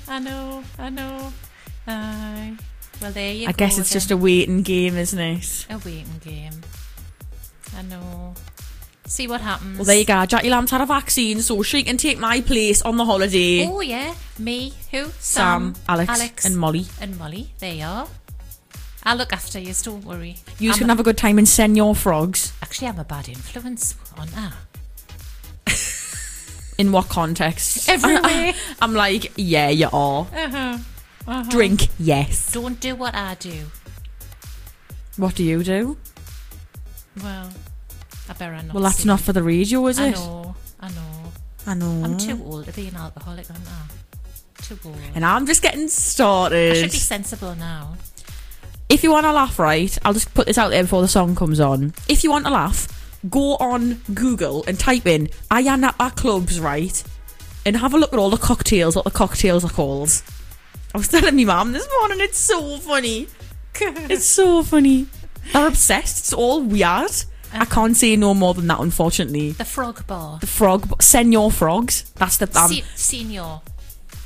[0.07, 0.63] I know.
[0.77, 1.33] I know.
[1.87, 2.57] Aye.
[3.01, 3.49] well, there you I go.
[3.49, 5.65] I guess it's just a waiting game, isn't it?
[5.69, 6.61] a waiting game.
[7.77, 8.33] I know.
[9.05, 9.77] See what happens.
[9.77, 10.25] Well, there you go.
[10.25, 13.67] Jackie Lamb's had a vaccine, so she can take my place on the holiday.
[13.67, 15.07] Oh yeah, me, who?
[15.19, 16.85] Sam, Alex, and Molly.
[17.01, 17.49] and Molly.
[17.59, 18.07] There you are.
[19.03, 19.73] I'll look after you.
[19.83, 20.37] Don't worry.
[20.59, 22.53] You can have a good time and send your frogs.
[22.61, 24.53] Actually, I'm a bad influence on her.
[26.81, 27.87] In what context?
[27.95, 28.53] Everywhere.
[28.81, 30.25] I'm like, yeah, you are.
[30.33, 31.43] Uh-huh.
[31.47, 32.51] Drink, yes.
[32.53, 33.65] Don't do what I do.
[35.15, 35.95] What do you do?
[37.21, 37.51] Well,
[38.27, 38.73] I better not.
[38.73, 39.07] Well, that's say.
[39.07, 40.17] not for the radio, is I it?
[40.17, 40.55] I know.
[40.79, 41.31] I know.
[41.67, 42.03] I know.
[42.03, 44.63] I'm too old to be an alcoholic, aren't I?
[44.63, 44.97] Too old.
[45.13, 46.77] And I'm just getting I started.
[46.77, 47.95] should be sensible now.
[48.89, 51.35] if you want to laugh, right, I'll just put this out there before the song
[51.35, 51.93] comes on.
[52.09, 52.87] If you want to laugh,
[53.29, 57.03] go on Google and type in Ayia Napa clubs, right,
[57.65, 60.21] and have a look at all the cocktails, what the cocktails are called.
[60.93, 63.27] I was telling my mum this morning, it's so funny.
[63.79, 65.07] it's so funny.
[65.53, 66.19] They're obsessed.
[66.19, 67.11] It's all weird.
[67.53, 69.51] I can't say no more than that, unfortunately.
[69.51, 70.39] The frog bar.
[70.39, 72.11] The frog, senor frogs.
[72.15, 73.61] That's the um, Se- senior.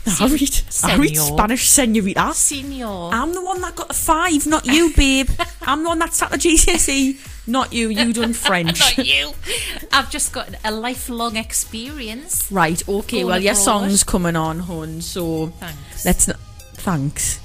[0.19, 1.37] I read, I read senor.
[1.37, 2.33] Spanish senorita.
[2.33, 2.85] Senior.
[2.85, 5.29] I'm the one that got the five, not you, babe.
[5.63, 7.17] I'm the one that sat the GCSE,
[7.47, 7.89] not you.
[7.89, 8.79] You done French.
[8.97, 9.31] Not you.
[9.91, 12.51] I've just got a lifelong experience.
[12.51, 13.63] right, okay, Going well, your abroad.
[13.63, 16.05] song's coming on, hun, so Thanks.
[16.05, 16.37] let's not.
[16.73, 17.39] Thanks.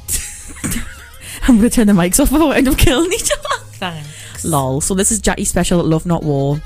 [1.49, 3.65] I'm going to turn the mics off before we end up killing each other.
[3.73, 4.45] Thanks.
[4.45, 4.81] Lol.
[4.81, 6.61] So this is Jackie Special Love Not War.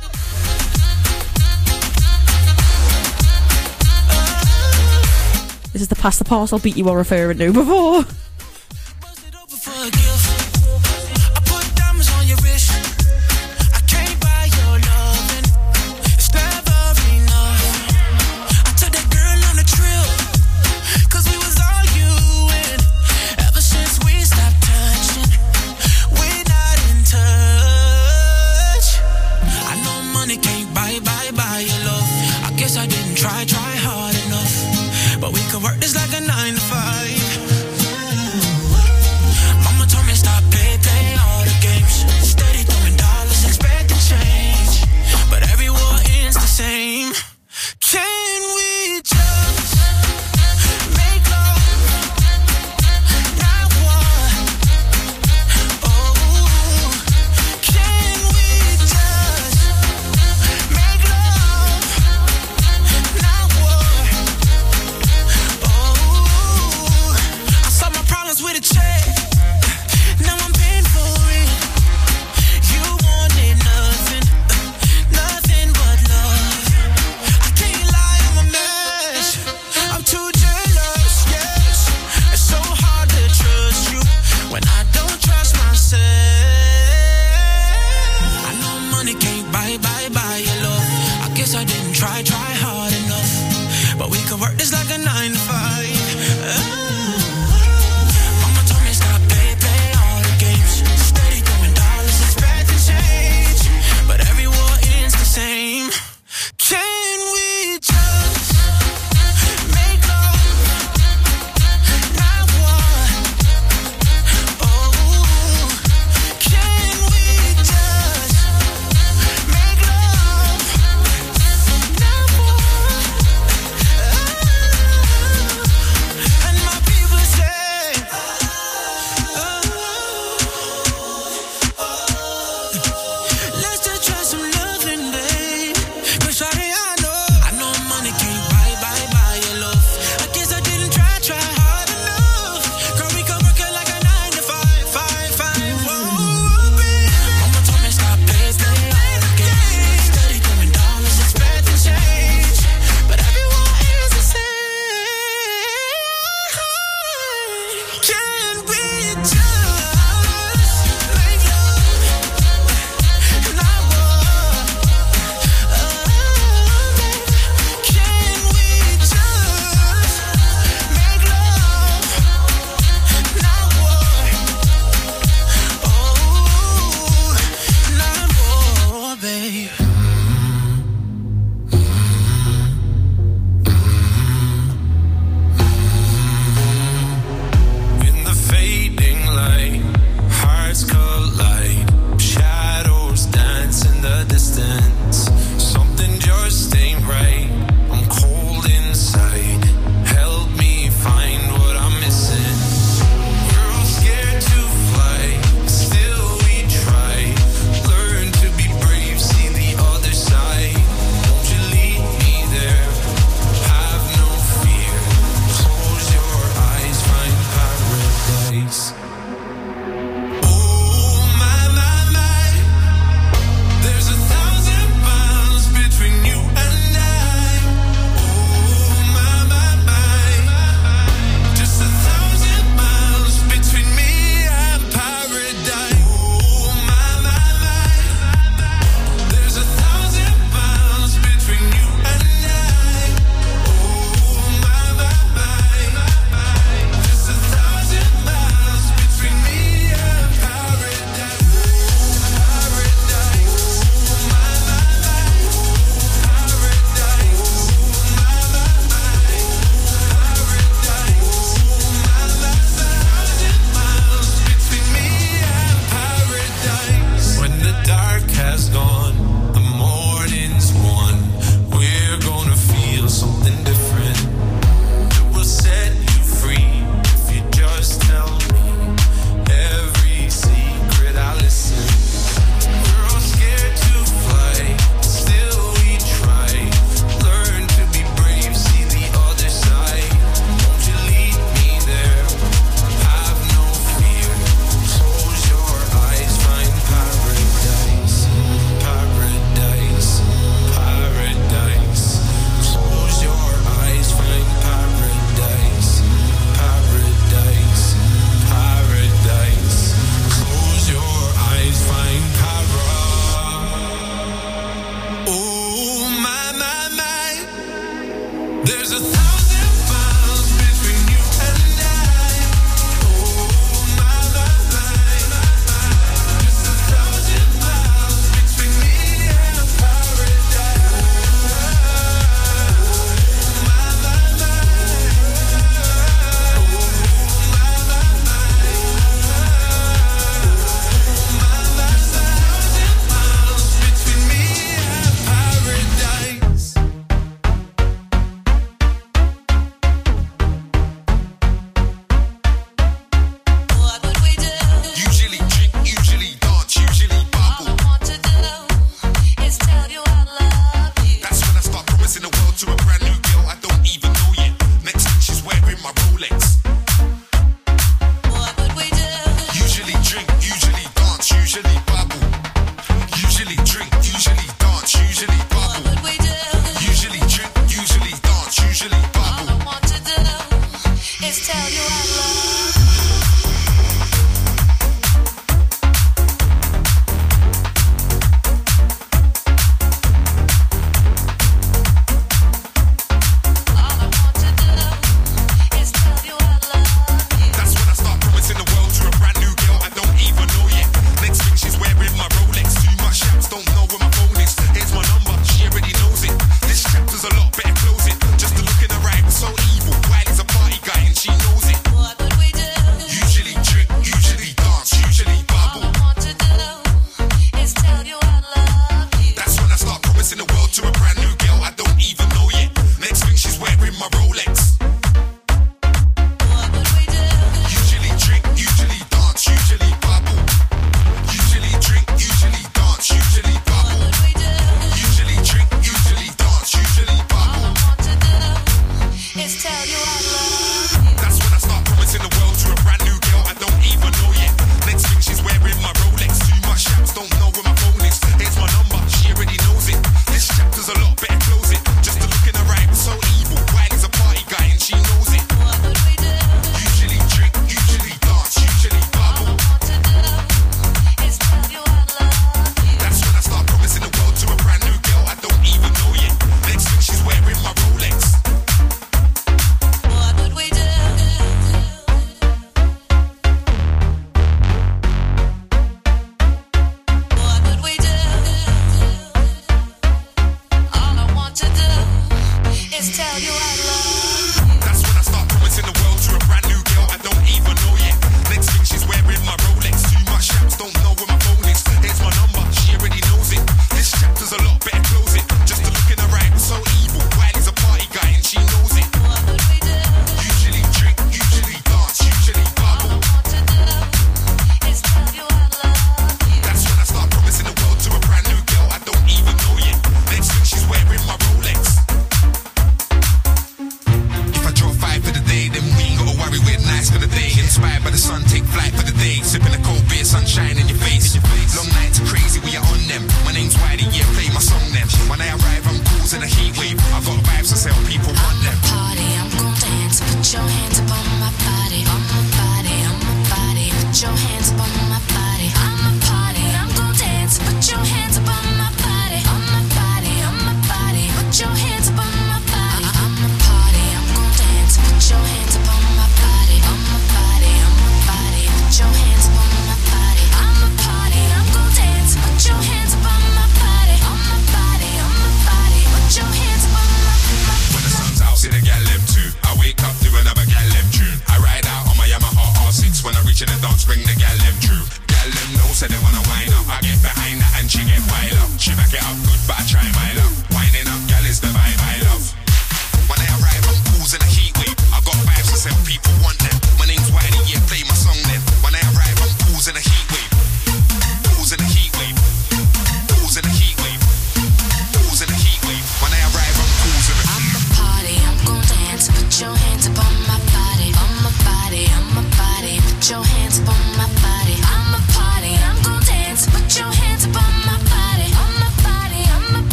[5.72, 8.04] This is the past the parcel beat you were referring to before.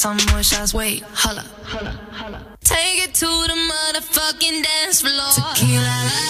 [0.00, 0.72] Some more shots.
[0.72, 1.44] Wait, holla.
[1.64, 2.40] Holla, holla.
[2.64, 5.52] Take it to the motherfucking dance floor.
[5.54, 6.29] Tequila, la, la, la.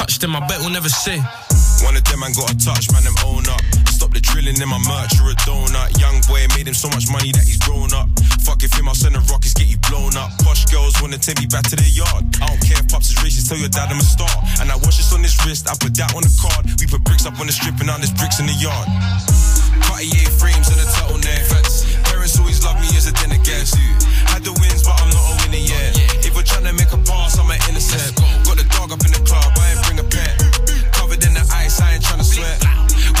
[0.00, 0.32] touched them?
[0.32, 1.20] I bet we'll never see.
[1.84, 3.60] One of them man got a touch, man, them own up.
[3.92, 5.92] Stop the drilling in my merch, you're a donut.
[6.00, 8.08] Young boy made him so much money that he's grown up.
[8.40, 10.32] Fuck if him, I'll send the rockets, get you blown up.
[10.40, 12.24] Posh girls wanna take me back to their yard.
[12.40, 14.32] I don't care if pops is racist, tell your dad I'm a star.
[14.64, 16.64] And I watch this on his wrist, I put that on the card.
[16.80, 18.88] We put bricks up on the strip and now there's bricks in the yard.
[19.84, 21.44] Cartier frames and a turtleneck.
[22.08, 23.76] Parents always love me as a dinner guest.
[24.40, 26.00] Had the wins, but I'm not a winner yet.
[26.24, 28.16] If we're trying to make a pass, I'm an innocent.
[28.48, 30.32] Got the dog up in the club, I ain't bring a pet.
[30.96, 32.56] Covered in the ice, I ain't trying to sweat.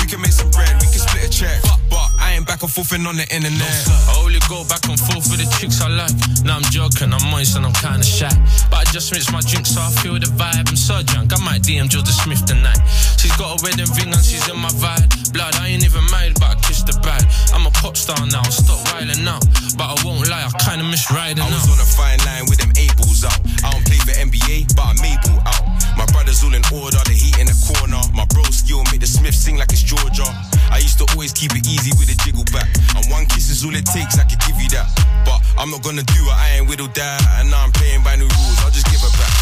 [0.00, 0.79] We can make some bread,
[1.24, 1.60] a check.
[1.90, 3.74] But I ain't back and forth on the internet.
[4.08, 6.14] I only go back and forth with the chicks I like.
[6.44, 8.30] Now I'm joking, I'm moist and I'm kinda shy.
[8.70, 10.68] But I just mix my drink so I feel the vibe.
[10.68, 12.78] I'm so drunk, I might DM Jordan Smith tonight.
[13.18, 15.08] She's got a wedding ring and she's in my vibe.
[15.32, 17.26] Blood, I ain't even married, but I kissed the bride.
[17.52, 19.44] I'm a pop star now, stop wilding out.
[19.76, 21.74] But I won't lie, I kinda miss riding I was out.
[21.74, 23.38] on a fine line with them eight balls out.
[23.66, 25.62] I don't play for NBA, but I'm able out.
[25.98, 28.00] My brothers all in order, the heat in the corner.
[28.14, 30.26] My bro skill make the Smith sing like it's Georgia.
[30.70, 32.70] I used to always keep it easy with a jiggle back.
[32.96, 34.86] And one kiss is all it takes, I could give you that.
[35.26, 37.20] But I'm not gonna do it, I ain't whittled that.
[37.38, 39.34] And now I'm playing by new rules, I'll just give her back.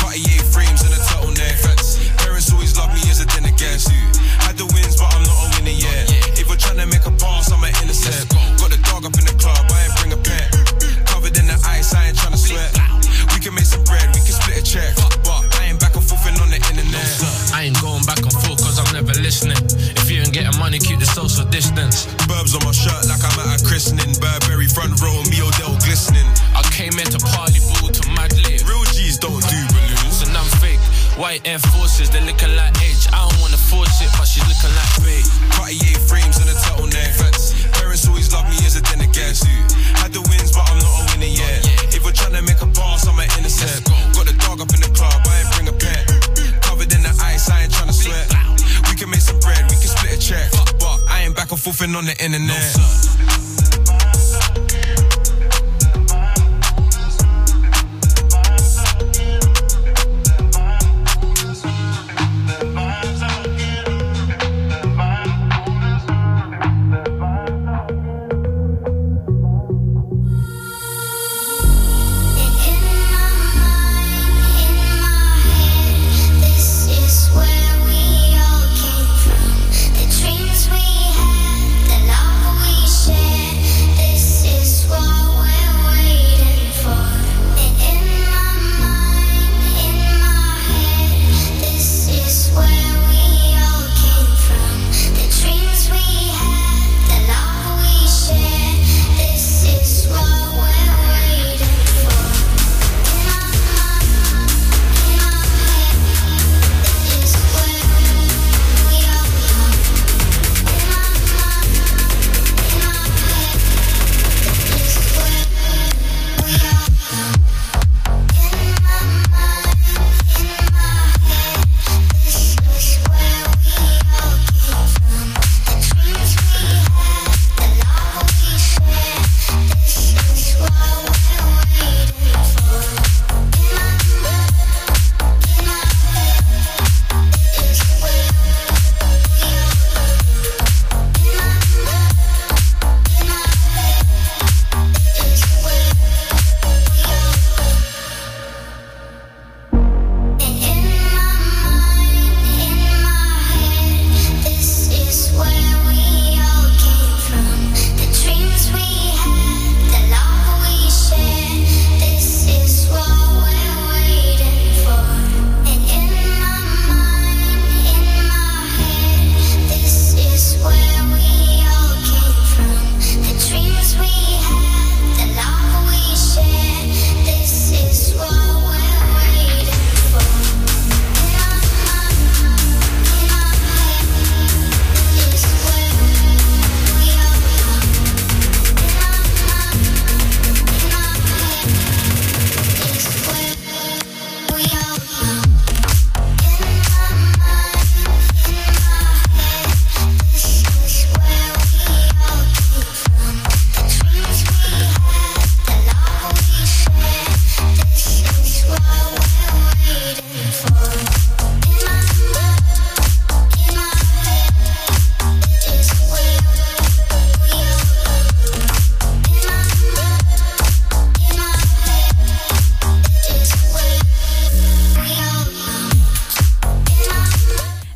[0.00, 1.58] Cartier frames and a turtleneck.
[1.60, 2.08] Fancy.
[2.22, 3.90] Parents always love me as a dinner guest.
[4.40, 6.08] Had the wins, but I'm not a winner yet.
[6.38, 8.32] If I'm trying to make a pass, I'm an intercept.
[8.56, 10.48] Got the dog up in the club, I ain't bring a pet.
[11.10, 12.72] Covered in the ice, I ain't trying to sweat.
[13.34, 14.94] We can make some bread, we can split a check.
[15.26, 17.10] But I ain't back and forth on the internet.
[17.52, 19.58] I ain't going back and forth, cause I'm never listening
[21.50, 22.06] distance.
[22.30, 24.14] Burbs on my shirt like I'm at a christening.
[24.22, 26.26] Burberry front row, me Odell glistening.
[26.54, 28.32] I came here to party ball to mad.
[28.64, 30.22] Real G's don't do balloons.
[30.22, 30.80] And I'm fake.
[31.18, 33.10] White Air Forces, they looking like edge.
[33.12, 35.26] I don't wanna force it, but she's looking like bait.
[35.58, 37.18] Cartier frames and a turtleneck.
[37.74, 39.44] Parents always love me as a dinner guest.
[39.98, 40.69] Had the wins, but
[51.50, 52.56] back and forth on the internet.
[52.56, 53.69] This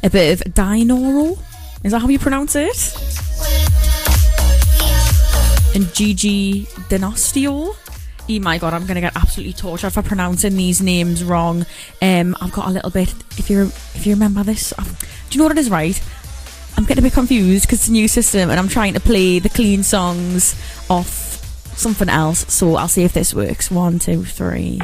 [0.05, 1.39] A bit of binaural.
[1.82, 2.94] Is that how you pronounce it?
[5.74, 7.74] And Gigi Dinastio.
[7.74, 11.64] Oh my god, I'm gonna get absolutely tortured for pronouncing these names wrong.
[12.02, 13.14] Um, I've got a little bit.
[13.39, 13.62] If you
[13.94, 14.93] if you remember this, um, do
[15.31, 15.70] you know what it is?
[15.70, 15.98] Right,
[16.76, 19.39] I'm getting a bit confused because it's a new system, and I'm trying to play
[19.39, 20.55] the clean songs
[20.90, 22.52] off something else.
[22.52, 23.70] So I'll see if this works.
[23.70, 24.81] One, two, three.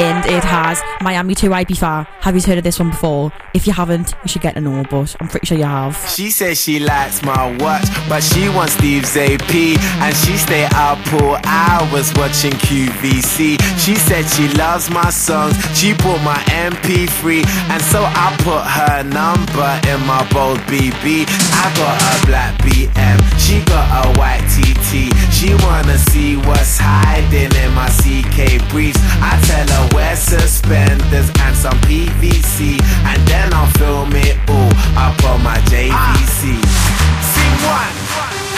[0.00, 2.06] And it has Miami 2 Ibiza.
[2.20, 3.30] Have you heard of this one before?
[3.54, 5.96] If you haven't, you should get to know, but I'm pretty sure you have.
[6.08, 9.54] She says she likes my watch, but she wants Steve's AP.
[10.02, 13.60] And she stay up all hours watching QVC.
[13.78, 17.46] She said she loves my songs, she bought my MP3.
[17.70, 21.26] And so I put her number in my bold BB.
[21.28, 25.14] I got a black BM, she got a white TT.
[25.32, 28.98] She wanna see what's hiding in my CK briefs.
[29.22, 32.80] I tell her wear suspenders and some PVC.
[33.04, 36.56] And then I'll film it all up on my JVC.
[36.56, 37.94] Scene one,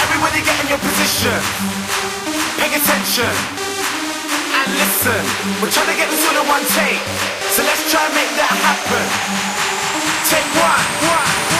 [0.04, 1.38] everybody get in your position.
[2.60, 3.32] Pay attention
[4.56, 5.22] and listen.
[5.60, 7.02] We're trying to get this all in one take.
[7.54, 9.06] So let's try and make that happen.
[10.28, 11.55] Take one, one,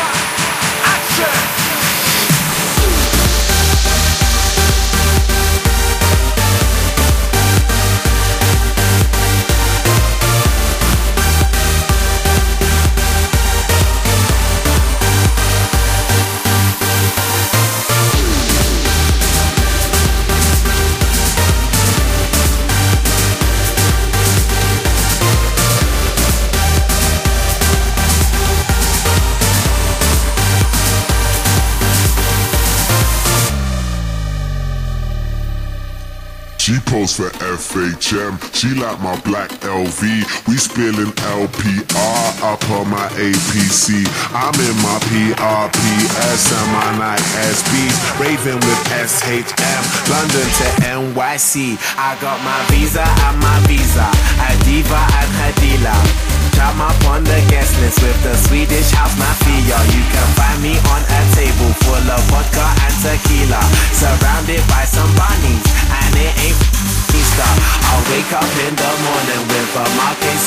[36.91, 38.39] goes for FHM.
[38.55, 40.03] She like my black LV.
[40.49, 44.07] We spilling LPR up on my APC.
[44.33, 47.23] I'm in my PRPS and my Nike
[47.55, 47.97] SBs.
[48.21, 49.83] Raving with SHM.
[50.11, 51.79] London to NYC.
[51.99, 54.07] I got my visa and my visa.
[54.41, 56.37] Adiva and Hadila.
[56.57, 59.77] Jam up on the guest list with the Swedish house mafia.
[59.93, 62.06] You can find me on a table full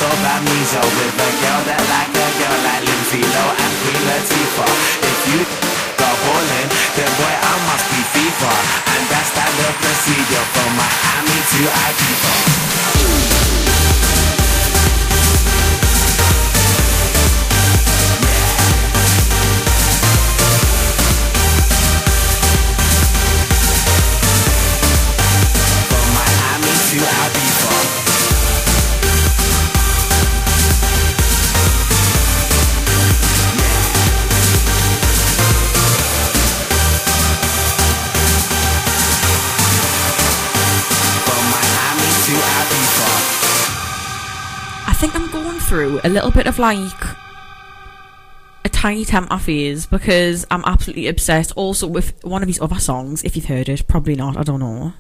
[0.01, 0.79] of amnesia.
[0.79, 4.71] With a girl that like a girl like Lindsay Lowe and Queen Latifah.
[5.03, 5.39] If you
[5.99, 8.53] go ballin', then boy I must be FIFA.
[8.95, 12.18] And that's that standard procedure from Miami to Ibiza.
[46.39, 47.03] Bit of like
[48.63, 53.25] a Tinie Tempah phase because I'm absolutely obsessed also with one of his other songs.
[53.25, 54.37] If you've heard it, probably not.
[54.37, 54.93] I don't know.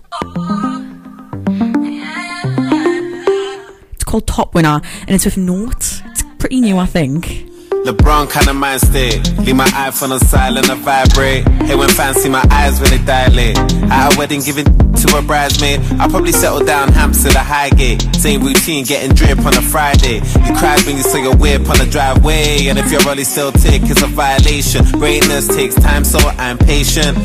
[3.93, 6.11] It's called Top Winner and it's with Not3s.
[6.11, 7.48] It's pretty new, I think.
[7.89, 9.17] LeBron kind of mind state.
[9.39, 11.47] Leave my iPhone on silent and vibrate.
[11.63, 13.57] Hey, when fans see my eyes when they dilate.
[13.89, 15.79] At a wedding, giving to a bridesmaid.
[15.99, 18.15] I'll probably settle down Hampstead or Highgate.
[18.15, 20.17] Same routine, getting drip on a Friday.
[20.17, 22.67] You cried when you saw your whip on the driveway.
[22.67, 24.85] And if your rolly still tick, it's a violation.
[24.91, 27.17] Greatness takes time, so I'm patient.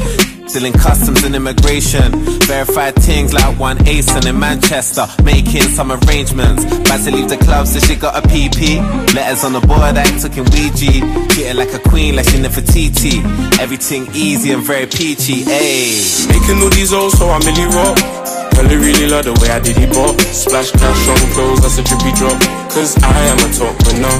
[0.45, 2.13] In customs and immigration.
[2.43, 5.07] Verified things like one ace and in Manchester.
[5.25, 6.63] Making some arrangements.
[6.65, 8.77] About to leave the club, so she got a PP.
[9.15, 11.01] Letters on the board, I took in Ouija.
[11.35, 13.25] Treat her like a queen, like she never TT.
[13.59, 16.29] Everything easy and very peachy, ayy.
[16.29, 18.34] Making all these O's, so I'm really rock.
[18.57, 20.19] I really love the way I did it bop.
[20.21, 22.39] Splash cash on clothes, that's a drippy drop.
[22.71, 24.17] Cause I am a top winner.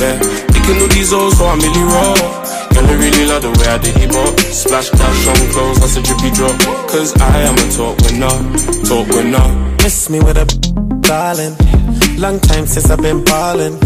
[0.00, 0.16] Yeah.
[0.52, 2.20] Making all these O's, so I'm really rock.
[2.74, 4.34] Girl, I really love the way I did it bop.
[4.40, 6.56] Splash cash on clothes, that's a drippy drop.
[6.88, 8.36] Cause I am a top winner.
[8.84, 9.46] Top winner.
[9.82, 10.46] Miss me with a
[11.00, 11.54] darling.
[12.18, 13.78] Long time since I've been ballin'.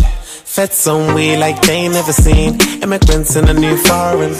[0.45, 2.61] Fed some way like they ain't never seen.
[2.83, 4.35] Immigrants in a new foreign.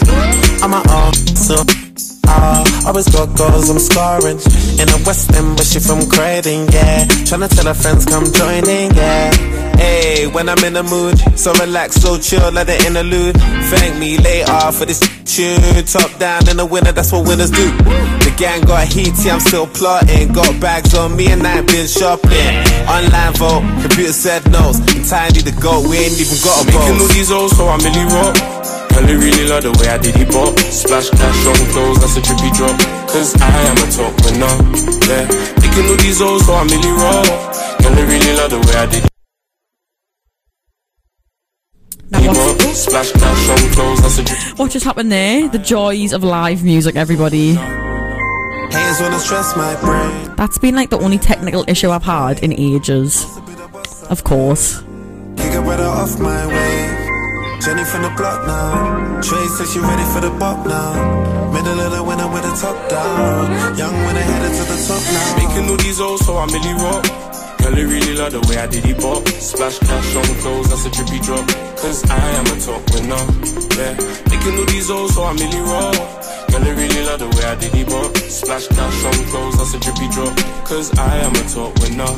[0.63, 1.88] I'm a all so.
[2.29, 4.37] Ah, always got goals, I'm scoring.
[4.77, 7.05] In the West End, but she from Croydon, yeah.
[7.25, 9.33] Tryna tell her friends come join in, yeah.
[9.81, 13.35] Hey, when I'm in the mood, so relaxed, so chill, let the interlude.
[13.73, 15.83] Thank me later for this tune.
[15.85, 17.65] Top down in the winter, that's what winners do.
[18.21, 20.33] The gang got heat, yeah, I'm still plotting.
[20.33, 22.53] Got bags on me and I've been shopping.
[22.85, 24.77] Online vote, computer said no's.
[24.93, 27.79] And Tinie the goat, we ain't even got a Making all these O's, so I'm
[27.79, 28.35] really rock.
[28.99, 30.59] I really love the way I did it bop.
[30.59, 32.75] Splash cash on clothes, that's a drippy drop.
[33.07, 34.55] Cause I am a top winner.
[35.07, 35.25] Yeah.
[35.63, 37.25] Making all these O's, so I'm really rock.
[37.79, 39.09] Girl, I really love the way I did it
[42.33, 42.61] bop.
[42.75, 45.49] Splash cash on clothes, that's a drippy What just happened there?
[45.49, 47.53] The joys of live music, everybody.
[47.53, 50.35] Hands wanna stress my brain.
[50.35, 53.25] That's been like the only technical issue I've had in ages.
[54.09, 54.81] Of course.
[57.59, 59.19] Jenny from the block now.
[59.21, 61.51] Trey says she ready for the bop now.
[61.51, 63.77] Middle of the winter with the top down.
[63.77, 65.27] Young I headed to the top now.
[65.43, 67.03] Making all these O's, so I'm really rock.
[67.59, 69.27] Girl, I really love the way I did it bop.
[69.27, 71.45] Splash cash on clothes, that's a drippy drop.
[71.75, 73.23] Cause I am a top winner.
[73.75, 73.93] Yeah.
[74.31, 75.99] Making all these O's, so I'm really rock.
[76.47, 78.15] Girl, I really love the way I did it bop.
[78.15, 80.31] Splash cash on clothes, that's a drippy drop.
[80.63, 82.13] Cause I am a top winner.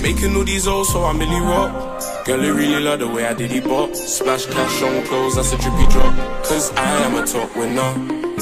[0.00, 2.17] Making all these O's, so I'm really rock.
[2.28, 3.94] Girl, I really love the way I did it bop.
[3.94, 6.14] Splash cash on clothes, that's a drippy drop.
[6.44, 7.80] Cause I am a top winner.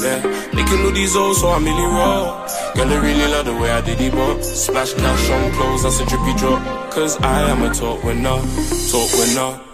[0.03, 0.19] Yeah.
[0.53, 2.51] Making all these O's, so I'm really rock.
[2.75, 4.43] Girl, I really love the way I did it bop.
[4.43, 6.91] Splash cash on clothes, that's a drippy drop.
[6.91, 8.41] Cause I am a top winner.
[8.91, 9.66] Top winner.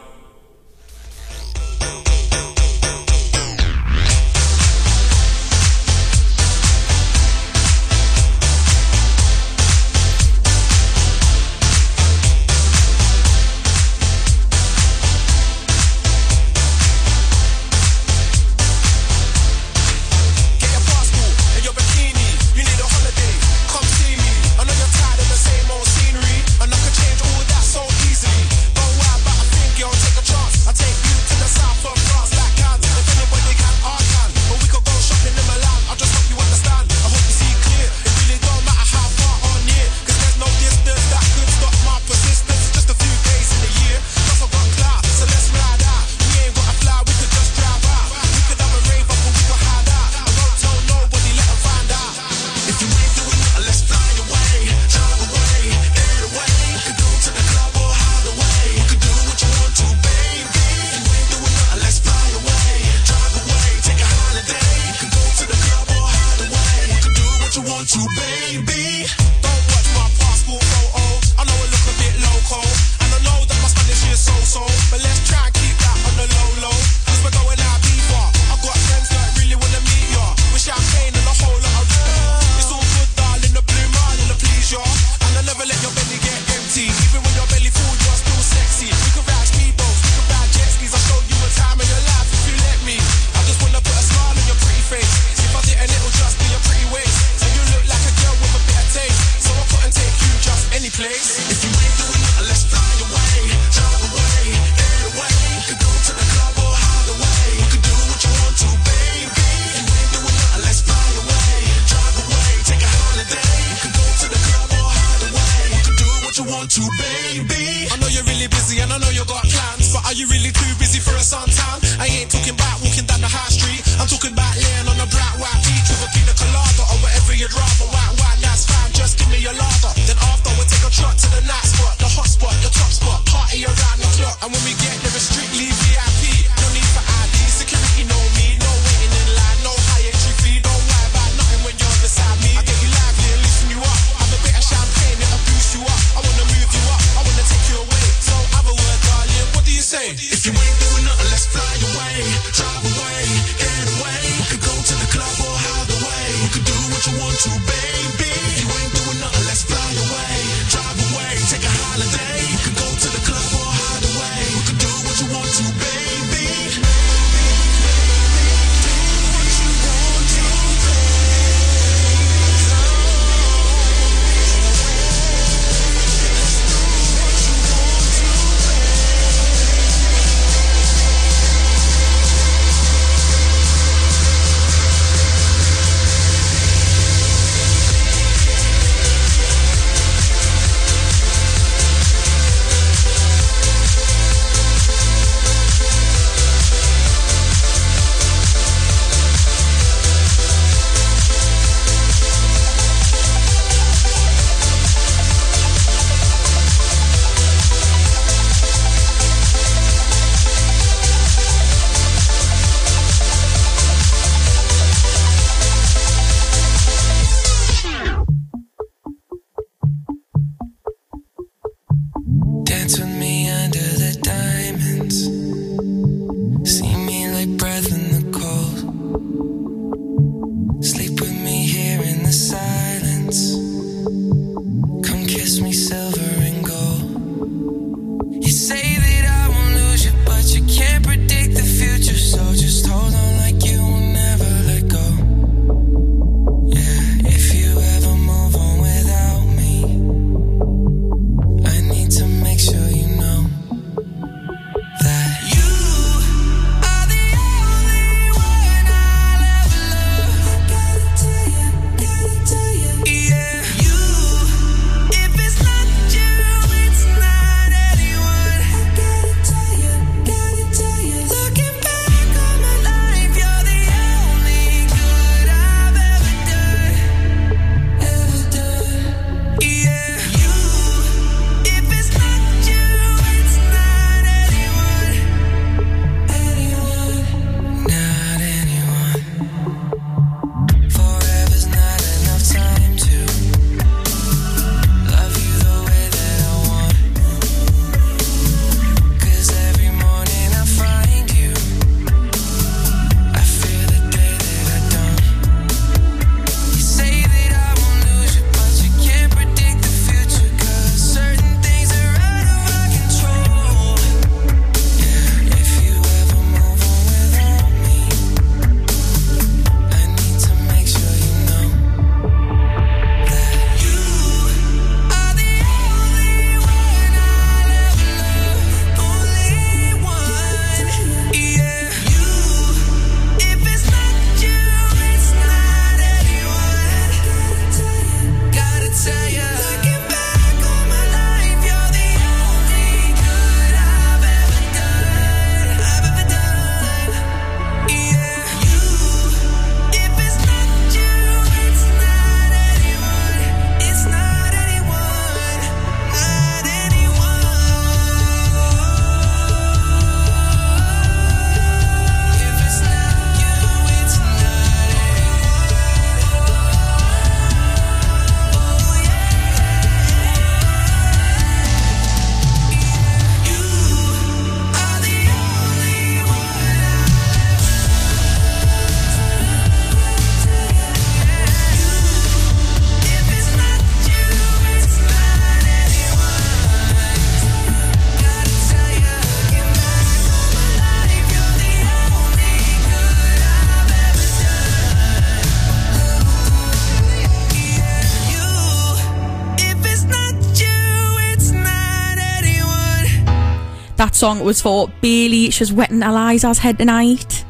[404.23, 405.49] song was for Bailey.
[405.49, 407.43] She's wetting Eliza's head tonight.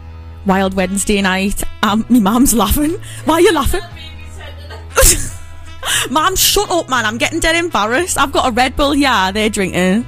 [0.48, 1.62] Wild Wednesday night.
[1.84, 3.00] Um, my mum's laughing.
[3.26, 3.84] Why are you laughing?
[6.10, 7.06] Mom, shut up, man.
[7.06, 8.18] I'm getting dead embarrassed.
[8.18, 9.32] I've got a Red Bull here.
[9.32, 10.08] They're drinking.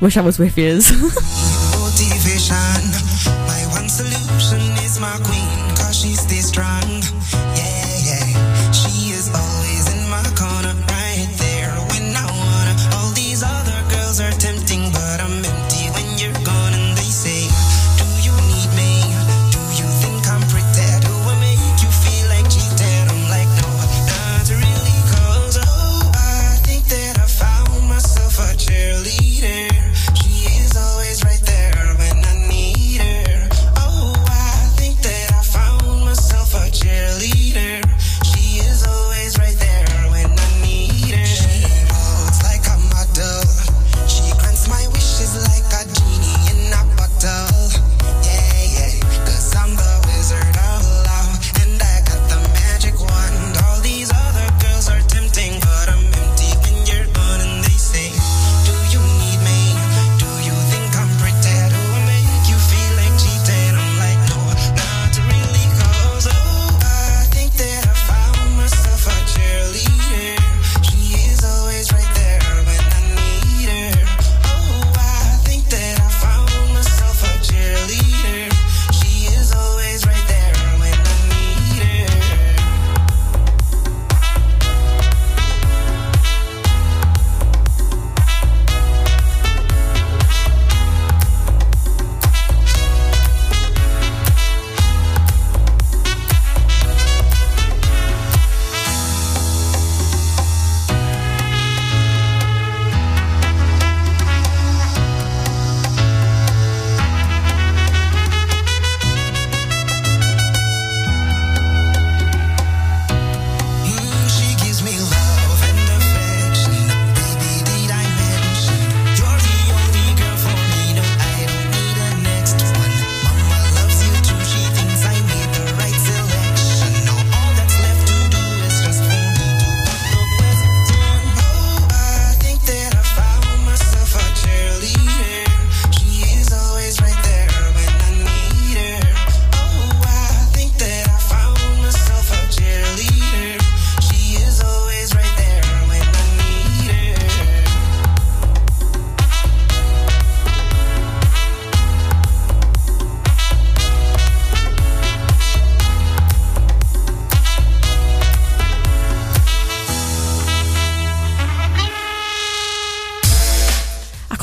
[0.00, 0.90] Wish I was with yous.
[0.90, 0.98] My
[3.76, 6.06] one solution is my queen, cause
[6.48, 7.51] strong.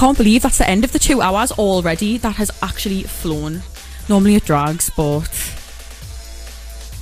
[0.10, 2.18] Can't believe that's the end of the two hours already.
[2.18, 3.62] That has actually flown.
[4.10, 5.30] Normally it drags, but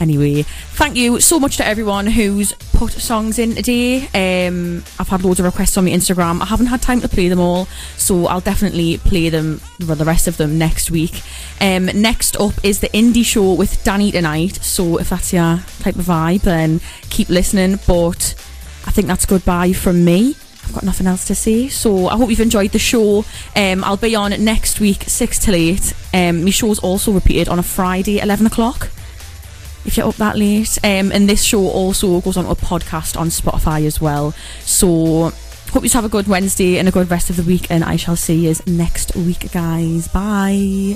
[0.02, 4.10] anyway, thank you so much to everyone who's put songs in today.
[4.14, 6.42] Um, I've had loads of requests on my Instagram.
[6.42, 10.28] I haven't had time to play them all, so I'll definitely play them, the rest
[10.28, 11.22] of them next week.
[11.62, 14.62] Um, next up is the indie show with Danny tonight.
[14.62, 17.80] So if that's your type of vibe, then keep listening.
[17.88, 18.36] But
[18.86, 20.36] I think that's goodbye from me.
[20.78, 21.70] Got nothing else to say.
[21.70, 23.26] So I hope you've enjoyed the show.
[23.56, 25.94] Um, I'll be on next week, 6 till 8.
[26.14, 28.92] Um, my show's also repeated on a Friday, 11 o'clock.
[29.86, 30.78] If you're up that late.
[30.84, 34.36] Um, and this show also goes on a podcast on Spotify as well.
[34.60, 35.32] So
[35.72, 37.72] hope you have a good Wednesday and a good rest of the week.
[37.72, 40.08] And I shall see you next week, guys.
[40.10, 40.96] Bye.